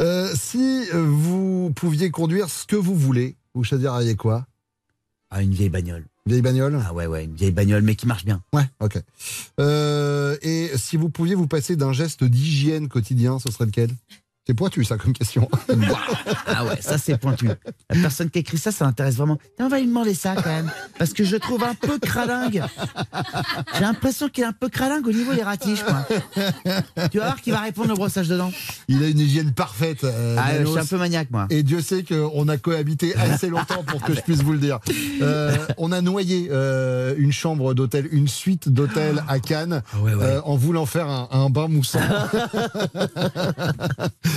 [0.00, 4.46] Euh, si euh, vous pouviez conduire ce que vous voulez, vous choisiriez quoi?
[5.30, 6.04] Ah, une vieille bagnole.
[6.26, 6.80] Vieille bagnole?
[6.86, 8.40] Ah ouais, ouais, une vieille bagnole, mais qui marche bien.
[8.52, 8.98] Ouais, ok.
[9.60, 13.90] Euh, et si vous pouviez vous passer d'un geste d'hygiène quotidien, ce serait lequel?
[14.46, 15.48] C'est pointu ça comme question.
[16.46, 17.48] Ah ouais, ça c'est pointu.
[17.48, 17.54] La
[18.02, 19.38] personne qui écrit ça, ça m'intéresse vraiment.
[19.58, 20.70] On va lui demander ça quand même.
[20.98, 22.62] Parce que je trouve un peu cralingue.
[23.74, 26.06] J'ai l'impression qu'il est un peu cralingue au niveau des ratiches, quoi.
[27.10, 28.52] Tu vas voir qu'il va répondre au brossage de dents.
[28.88, 30.04] Il a une hygiène parfaite.
[30.04, 31.46] euh, Ah, je suis un peu maniaque, moi.
[31.48, 34.78] Et Dieu sait qu'on a cohabité assez longtemps pour que je puisse vous le dire.
[35.22, 40.56] Euh, on a noyé euh, une chambre d'hôtel, une suite d'hôtel à Cannes, euh, en
[40.56, 42.00] voulant faire un, un bain moussant.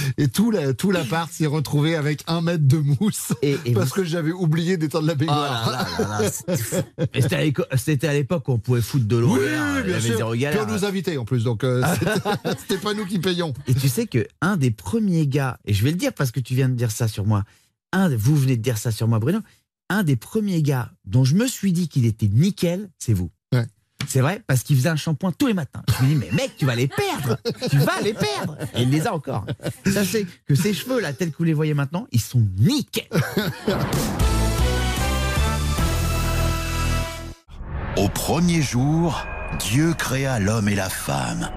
[0.17, 3.33] et tout la, tout l'appart s'est retrouvé avec un mètre de mousse
[3.73, 5.87] parce que j'avais oublié d'étendre la baignoire.
[5.99, 6.23] Oh
[7.77, 9.35] c'était à l'époque où on pouvait foutre de l'eau.
[9.37, 9.39] Oui,
[9.85, 10.17] bien avait sûr.
[10.17, 13.53] zéro Puis nous invitait en plus, donc euh, c'était- c'était pas nous qui payons.
[13.67, 16.39] Et tu sais que un des premiers gars, et je vais le dire parce que
[16.39, 17.43] tu viens de dire ça sur moi,
[17.93, 19.39] un, vous venez de dire ça sur moi, Bruno,
[19.89, 23.29] un des premiers gars dont je me suis dit qu'il était nickel, c'est vous.
[24.05, 25.81] C'est vrai, parce qu'il faisait un shampoing tous les matins.
[25.99, 27.37] Je me dis, mais mec, tu vas les perdre
[27.69, 29.45] Tu vas les perdre Et il les a encore.
[29.91, 33.07] Sachez que ces cheveux, là, tels que vous les voyez maintenant, ils sont nickel
[37.97, 39.25] Au premier jour,
[39.59, 41.49] Dieu créa l'homme et la femme.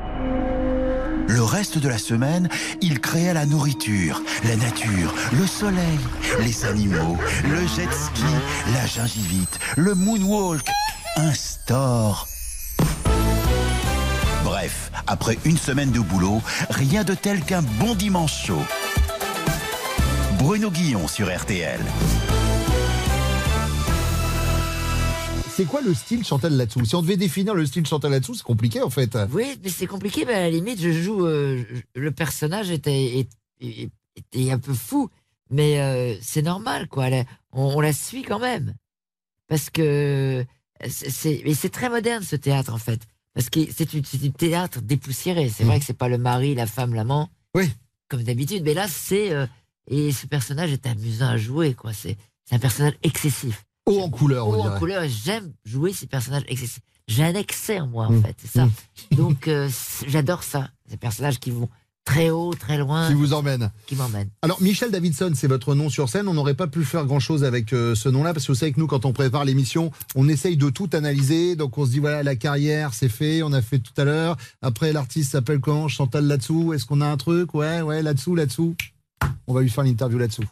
[1.28, 2.48] Le reste de la semaine,
[2.80, 6.00] il créa la nourriture, la nature, le soleil,
[6.40, 8.24] les animaux, le jet ski,
[8.72, 10.66] la gingivite, le moonwalk,
[11.20, 12.26] un store.
[14.42, 16.40] Bref, après une semaine de boulot,
[16.70, 18.62] rien de tel qu'un bon dimanche chaud.
[20.38, 21.80] Bruno Guillon sur RTL.
[25.50, 28.42] C'est quoi le style Chantal là-dessous Si on devait définir le style Chantal là-dessous, c'est
[28.42, 29.18] compliqué en fait.
[29.30, 31.26] Oui, mais c'est compliqué, mais à la limite, je joue.
[31.26, 31.62] euh,
[31.94, 33.26] le personnage était,
[34.50, 35.10] un peu fou,
[35.50, 37.08] mais euh, c'est normal, quoi.
[37.52, 38.72] On la suit quand même.
[39.48, 40.46] parce que
[40.88, 43.00] c'est- mais c'est très moderne ce théâtre en fait,
[43.34, 45.48] parce que c'est du théâtre dépoussiéré.
[45.48, 47.70] C'est vrai que c'est pas le mari, la femme, l'amant, oui.
[48.08, 49.46] comme d'habitude, mais là c'est euh,
[49.88, 51.92] et ce personnage est amusant à jouer quoi.
[51.92, 53.64] C'est c'est un personnage excessif.
[53.86, 56.80] Haut en couleur, on Haut en couleur, j'aime jouer ces personnages excessifs.
[57.08, 58.22] J'ai un excès en moi, en Mm.
[58.22, 58.68] fait, c'est ça.
[59.10, 59.68] Donc, euh,
[60.06, 60.70] j'adore ça.
[60.88, 61.68] Ces personnages qui vont
[62.10, 63.06] très haut, très loin.
[63.06, 63.70] Qui vous emmène.
[63.86, 64.30] Qui m'emmènent.
[64.42, 66.26] Alors, Michel Davidson, c'est votre nom sur scène.
[66.26, 68.80] On n'aurait pas pu faire grand-chose avec euh, ce nom-là, parce que vous savez que
[68.80, 71.54] nous, quand on prépare l'émission, on essaye de tout analyser.
[71.54, 74.36] Donc, on se dit, voilà, la carrière, c'est fait, on a fait tout à l'heure.
[74.60, 75.86] Après, l'artiste s'appelle comment?
[75.86, 76.72] Chantal là-dessous.
[76.72, 77.54] Est-ce qu'on a un truc?
[77.54, 78.74] Ouais, ouais, là-dessous, là-dessous.
[79.46, 80.44] On va lui faire l'interview là-dessous.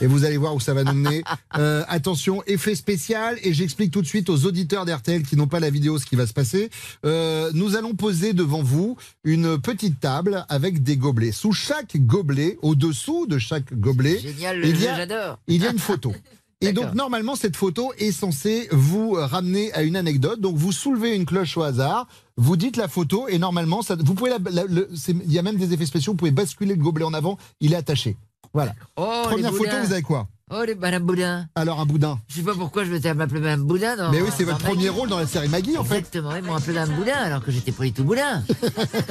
[0.00, 1.22] Et vous allez voir où ça va nous mener.
[1.56, 5.60] Euh, attention, effet spécial, et j'explique tout de suite aux auditeurs d'RTL qui n'ont pas
[5.60, 6.70] la vidéo ce qui va se passer.
[7.04, 11.32] Euh, nous allons poser devant vous une petite table avec des gobelets.
[11.32, 15.38] Sous chaque gobelet, au-dessous de chaque gobelet, Génial, le il y a, j'adore.
[15.48, 16.12] il y a une photo.
[16.60, 20.40] Et donc normalement cette photo est censée vous ramener à une anecdote.
[20.40, 24.14] Donc vous soulevez une cloche au hasard, vous dites la photo et normalement ça, vous
[24.14, 26.14] pouvez la, la- le- c'est- il y a même des effets spéciaux.
[26.14, 28.16] Vous pouvez basculer le gobelet en avant, il est attaché.
[28.52, 28.72] Voilà.
[28.96, 31.46] Oh, Première photo, vous avez quoi Oh, les Madame Boudin.
[31.54, 32.18] Alors un boudin.
[32.28, 33.96] Je sais pas pourquoi je m'étais appelé Madame Boudin.
[33.96, 34.74] Dans, Mais oui, c'est votre Maggie.
[34.76, 35.98] premier rôle dans la série Maggie en fait.
[35.98, 38.42] Exactement, ils m'ont appelé Madame Boudin alors que j'étais pas du tout Boudin.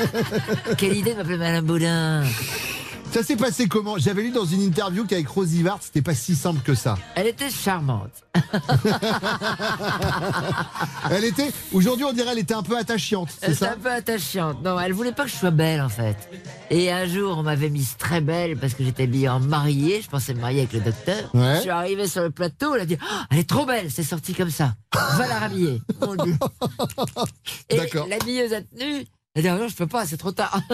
[0.80, 2.24] Quelle idée de m'appeler Madame Boudin.
[3.12, 3.98] Ça s'est passé comment?
[3.98, 6.98] J'avais lu dans une interview qu'avec Rosie Vart, c'était pas si simple que ça.
[7.16, 8.12] Elle était charmante.
[11.10, 14.62] Elle était, aujourd'hui on dirait, elle était un peu attachante, Elle était un peu attachante.
[14.64, 16.16] Non, elle voulait pas que je sois belle en fait.
[16.70, 20.02] Et un jour, on m'avait mise très belle parce que j'étais habillée en mariée.
[20.02, 21.30] Je pensais me marier avec le docteur.
[21.34, 21.56] Ouais.
[21.56, 24.04] Je suis arrivée sur le plateau, elle a dit Oh, Elle est trop belle, c'est
[24.04, 24.76] sorti comme ça.
[24.94, 25.82] Va la rhabiller.
[26.02, 26.36] Mon Dieu.
[27.70, 28.08] Et D'accord.
[28.08, 29.06] l'habilleuse a tenu.
[29.38, 30.60] Elle dit non, je peux pas, c'est trop tard.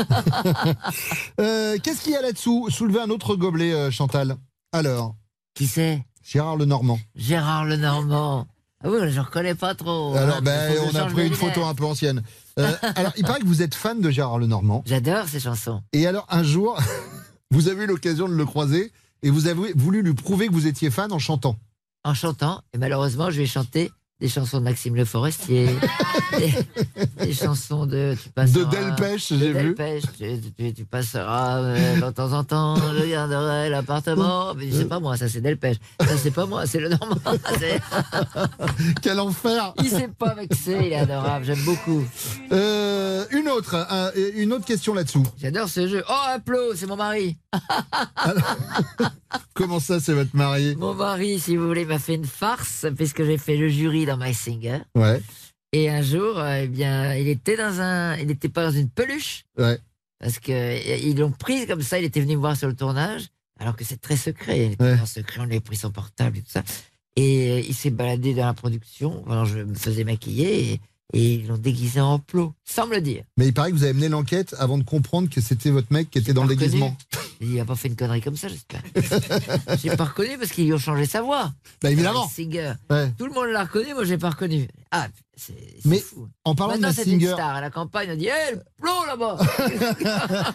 [1.42, 4.38] Euh, Qu'est-ce qu'il y a là-dessous Soulevez un autre gobelet, euh, Chantal?
[4.72, 5.16] Alors?
[5.54, 6.06] Qui c'est?
[6.24, 6.98] Gérard Lenormand.
[7.16, 8.48] Gérard Lenormand.
[8.82, 10.16] Ah oui, je reconnais pas trop.
[10.16, 12.24] Alors, hein, ben, on a change pris une photo un peu ancienne.
[12.58, 14.84] Euh, alors, il paraît que vous êtes fan de Gérard Lenormand.
[14.86, 15.82] J'adore ces chansons.
[15.92, 16.80] Et alors, un jour,
[17.52, 18.94] vous avez eu l'occasion de le croiser
[19.24, 21.58] et vous avez voulu lui prouver que vous étiez fan en chantant.
[22.06, 23.92] En chantant, et malheureusement, je vais chanter
[24.24, 25.68] des chansons de Maxime Le Forestier,
[26.38, 26.54] des,
[27.26, 29.76] des chansons de tu passeras, De Delpech, de j'ai vu.
[30.18, 34.54] Tu, tu- tu passeras euh, de temps en temps, je garderai l'appartement.
[34.56, 35.76] Mais c'est pas moi, ça c'est Delpech.
[36.00, 37.18] Ça c'est pas moi, c'est le Normand.
[39.02, 42.06] Quel enfer Il s'est pas vexé, il est adorable, j'aime beaucoup.
[42.54, 45.24] Euh, Une autre, euh, une autre question là-dessous.
[45.42, 46.04] J'adore ce jeu.
[46.10, 47.38] Oh, Aplo, c'est mon mari.
[49.54, 50.76] Comment ça, c'est votre mari?
[50.78, 54.18] Mon mari, si vous voulez, m'a fait une farce puisque j'ai fait le jury dans
[54.18, 54.80] My Singer.
[54.96, 55.22] Ouais,
[55.72, 58.90] Et un jour, euh, eh bien, il était dans un, il n'était pas dans une
[58.90, 59.78] peluche ouais.
[60.20, 62.00] parce que euh, ils l'ont pris comme ça.
[62.00, 63.28] Il était venu me voir sur le tournage,
[63.60, 64.58] alors que c'est très secret.
[64.66, 65.00] Il était Ouais.
[65.00, 66.64] en secret, on lui a pris son portable et tout ça.
[67.16, 69.24] Et euh, il s'est baladé dans la production.
[69.30, 70.82] Alors je me faisais maquiller et,
[71.12, 73.24] et ils l'ont déguisé en plot, sans me le dire.
[73.38, 76.10] Mais il paraît que vous avez mené l'enquête avant de comprendre que c'était votre mec
[76.10, 76.96] qui était dans le déguisement.
[77.42, 78.82] Il a pas fait une connerie comme ça, j'espère.
[79.84, 81.52] j'ai pas reconnu parce qu'ils lui ont changé sa voix.
[81.82, 82.26] Bah, évidemment.
[82.26, 82.74] My Singer.
[82.90, 83.12] Ouais.
[83.18, 84.68] Tout le monde l'a reconnu, moi j'ai pas reconnu.
[84.92, 85.54] Ah, c'est
[85.86, 86.30] Mais fou.
[86.46, 88.10] en parlant de c'est une star à la campagne.
[88.14, 89.38] On dit, hé, le plomb là-bas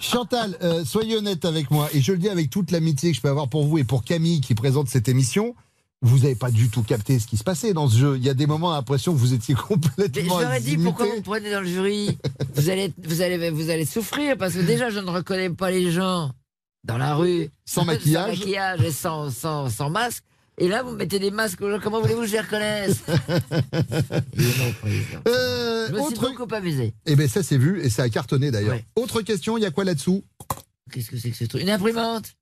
[0.00, 3.22] Chantal, euh, soyez honnête avec moi, et je le dis avec toute l'amitié que je
[3.22, 5.54] peux avoir pour vous et pour Camille qui présente cette émission.
[6.02, 8.16] Vous n'avez pas du tout capté ce qui se passait dans ce jeu.
[8.18, 10.38] Il y a des moments, l'impression que vous étiez complètement.
[10.38, 12.18] je leur ai dit pourquoi vous prenez dans le jury
[12.54, 15.90] vous allez, vous, allez, vous allez souffrir parce que déjà je ne reconnais pas les
[15.90, 16.30] gens
[16.84, 17.48] dans la rue.
[17.64, 18.34] Sans maquillage.
[18.34, 20.24] sans maquillage et sans, sans, sans masque.
[20.58, 21.80] Et là vous mettez des masques aux gens.
[21.82, 23.02] Comment voulez-vous que je les reconnaisse.
[25.26, 26.94] Euh, Je me suis autre- beaucoup amusé.
[27.06, 28.74] Eh bien, ça c'est vu et ça a cartonné d'ailleurs.
[28.74, 28.84] Ouais.
[28.96, 30.22] Autre question, il y a quoi là-dessous?
[30.92, 31.62] Qu'est-ce que c'est que ce truc?
[31.62, 32.34] Une imprimante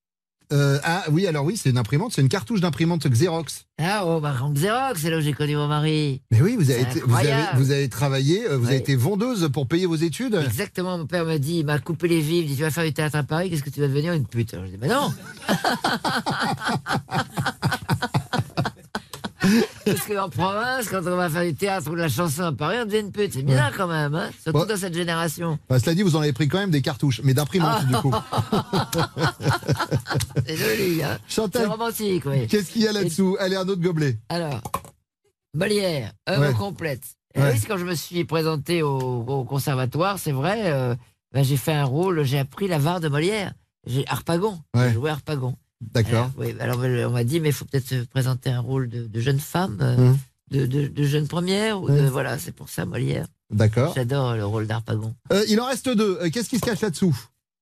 [0.53, 3.65] Euh, Ah oui, alors oui, c'est une imprimante, c'est une cartouche d'imprimante Xerox.
[3.81, 6.21] Ah, oh, bah, Xerox, c'est là où j'ai connu mon mari.
[6.31, 7.59] Mais oui, vous avez, C'est été- vous avez, incroyable.
[7.59, 8.81] vous avez travaillé, euh, vous avez Ouais.
[8.81, 10.35] été vendeuse pour payer vos études.
[10.45, 12.85] Exactement, mon père m'a dit, il m'a coupé les vivres, il dit tu vas faire
[12.85, 14.89] du théâtre à Paris, qu'est-ce que tu vas devenir une pute Alors je dis mais
[14.89, 15.13] non
[19.85, 22.79] Parce qu'en province, quand on va faire du théâtre ou de la chanson à Paris,
[22.83, 23.33] on devient une pute.
[23.35, 24.67] C'est bien quand même, hein surtout Ouais.
[24.67, 25.59] dans cette génération.
[25.69, 28.13] Enfin, cela dit, vous en avez pris quand même des cartouches, mais d'imprimante du coup.
[30.47, 32.47] C'est joli, hein Chantal, C'est romantique, oui.
[32.47, 33.37] Qu'est-ce qu'il y a là-dessous?
[33.41, 34.19] Allez, un autre gobelet.
[34.29, 34.61] Alors,
[35.55, 36.55] Molière, œuvre Ouais.
[36.55, 37.03] complète.
[37.37, 37.53] Ouais.
[37.55, 40.95] oui, quand je me suis présenté au, au conservatoire, c'est vrai, euh,
[41.33, 43.53] ben, j'ai fait un rôle, j'ai appris la var de Molière.
[43.87, 44.89] J'ai Harpagon, Ouais.
[44.89, 45.57] j'ai joué Harpagon.
[45.93, 46.31] D'accord.
[46.61, 49.07] Alors, oui, alors on m'a dit, mais il faut peut-être se présenter un rôle de,
[49.07, 50.19] de jeune femme, euh, Hum.
[50.51, 52.09] de, de, de jeune première, ou Ouais.
[52.09, 53.27] voilà, c'est pour ça Molière.
[53.51, 53.93] D'accord.
[53.95, 55.15] J'adore le rôle d'Harpagon.
[55.33, 56.19] Euh, il en reste deux.
[56.23, 57.17] Euh, Qu'est-ce qui se cache là-dessous?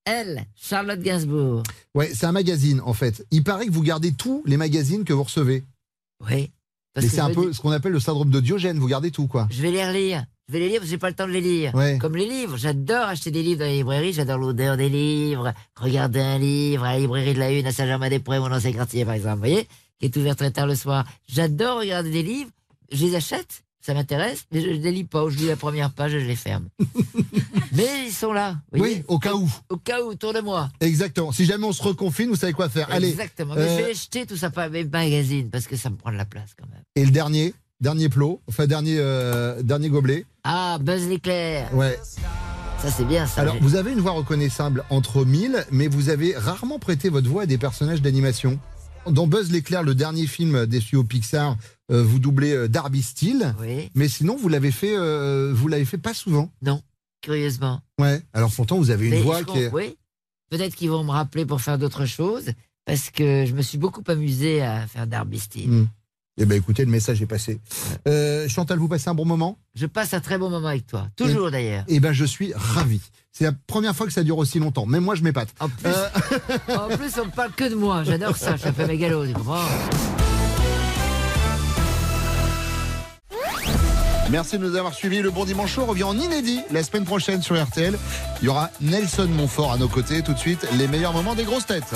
[0.04, 1.62] Elle, Charlotte Gainsbourg.
[1.94, 3.26] Ouais, c'est un magazine en fait.
[3.30, 5.64] Il paraît que vous gardez tous les magazines que vous recevez.
[6.28, 6.50] Oui.
[6.96, 8.78] Mais c'est un peu ce qu'on appelle le syndrome de Diogène.
[8.78, 9.46] Vous gardez tout, quoi.
[9.50, 10.24] Je vais les relire.
[10.50, 11.72] Je vais les lire j'ai pas le temps de les lire.
[11.76, 11.96] Ouais.
[11.98, 12.56] Comme les livres.
[12.56, 14.12] J'adore acheter des livres dans les librairies.
[14.12, 15.52] J'adore l'odeur des livres.
[15.76, 19.14] Regarder un livre à la librairie de la Une à Saint-Germain-des-Prés, mon ancien quartier, par
[19.14, 19.34] exemple.
[19.36, 19.68] Vous voyez?
[20.00, 21.06] Qui est ouvert très tard le soir.
[21.28, 22.50] J'adore regarder des livres.
[22.90, 23.62] Je les achète.
[23.80, 24.44] Ça m'intéresse.
[24.50, 25.24] Mais je ne les lis pas.
[25.28, 26.68] Je lis la première page et je les ferme.
[27.72, 28.56] mais ils sont là.
[28.72, 29.48] vous voyez Oui, au cas où.
[29.68, 30.68] Au cas où, autour de moi.
[30.80, 31.30] Exactement.
[31.30, 32.90] Si jamais on se reconfine, vous savez quoi faire.
[32.90, 33.10] Allez.
[33.10, 33.54] Exactement.
[33.54, 36.10] Mais euh, je vais jeter tout ça par mes magazines parce que ça me prend
[36.10, 36.82] de la place quand même.
[36.96, 40.24] Et le dernier, dernier plot, enfin dernier, euh, dernier gobelet.
[40.44, 41.74] Ah, Buzz l'éclair.
[41.74, 41.98] Ouais.
[42.82, 43.42] Ça, c'est bien ça.
[43.42, 47.42] Alors, vous avez une voix reconnaissable entre mille, mais vous avez rarement prêté votre voix
[47.42, 48.58] à des personnages d'animation.
[49.06, 51.56] Dans Buzz l'éclair, le dernier film des studios Pixar,
[51.90, 53.54] euh, vous doublez euh, Darby Steele.
[53.60, 53.90] Oui.
[53.94, 56.50] Mais sinon, vous l'avez fait, euh, vous l'avez fait pas souvent.
[56.62, 56.82] Non,
[57.20, 57.80] curieusement.
[57.98, 58.22] Ouais.
[58.32, 59.72] Alors pourtant, vous avez une Mais voix qui est.
[59.72, 59.96] Oui.
[60.50, 62.50] Peut-être qu'ils vont me rappeler pour faire d'autres choses
[62.84, 65.70] parce que je me suis beaucoup amusé à faire Darby Steele.
[65.70, 65.86] Hmm.
[66.38, 67.60] Eh ben, écoutez, le message est passé.
[68.08, 69.58] Euh, Chantal, vous passez un bon moment?
[69.74, 71.06] Je passe un très bon moment avec toi.
[71.16, 71.84] Toujours Et- d'ailleurs.
[71.88, 73.00] Eh ben, je suis ravi.
[73.32, 74.86] C'est la première fois que ça dure aussi longtemps.
[74.86, 75.48] Même moi, je m'épate.
[75.60, 75.90] En plus,
[76.74, 78.04] en plus, on ne parle que de moi.
[78.04, 78.52] J'adore ça.
[78.56, 79.64] Je suis un peu mégalo, tu comprends?
[84.30, 85.20] Merci de nous avoir suivis.
[85.22, 87.98] Le Bon Dimanche Show revient en inédit la semaine prochaine sur RTL.
[88.40, 90.22] Il y aura Nelson Montfort à nos côtés.
[90.22, 91.92] Tout de suite, les meilleurs moments des grosses têtes.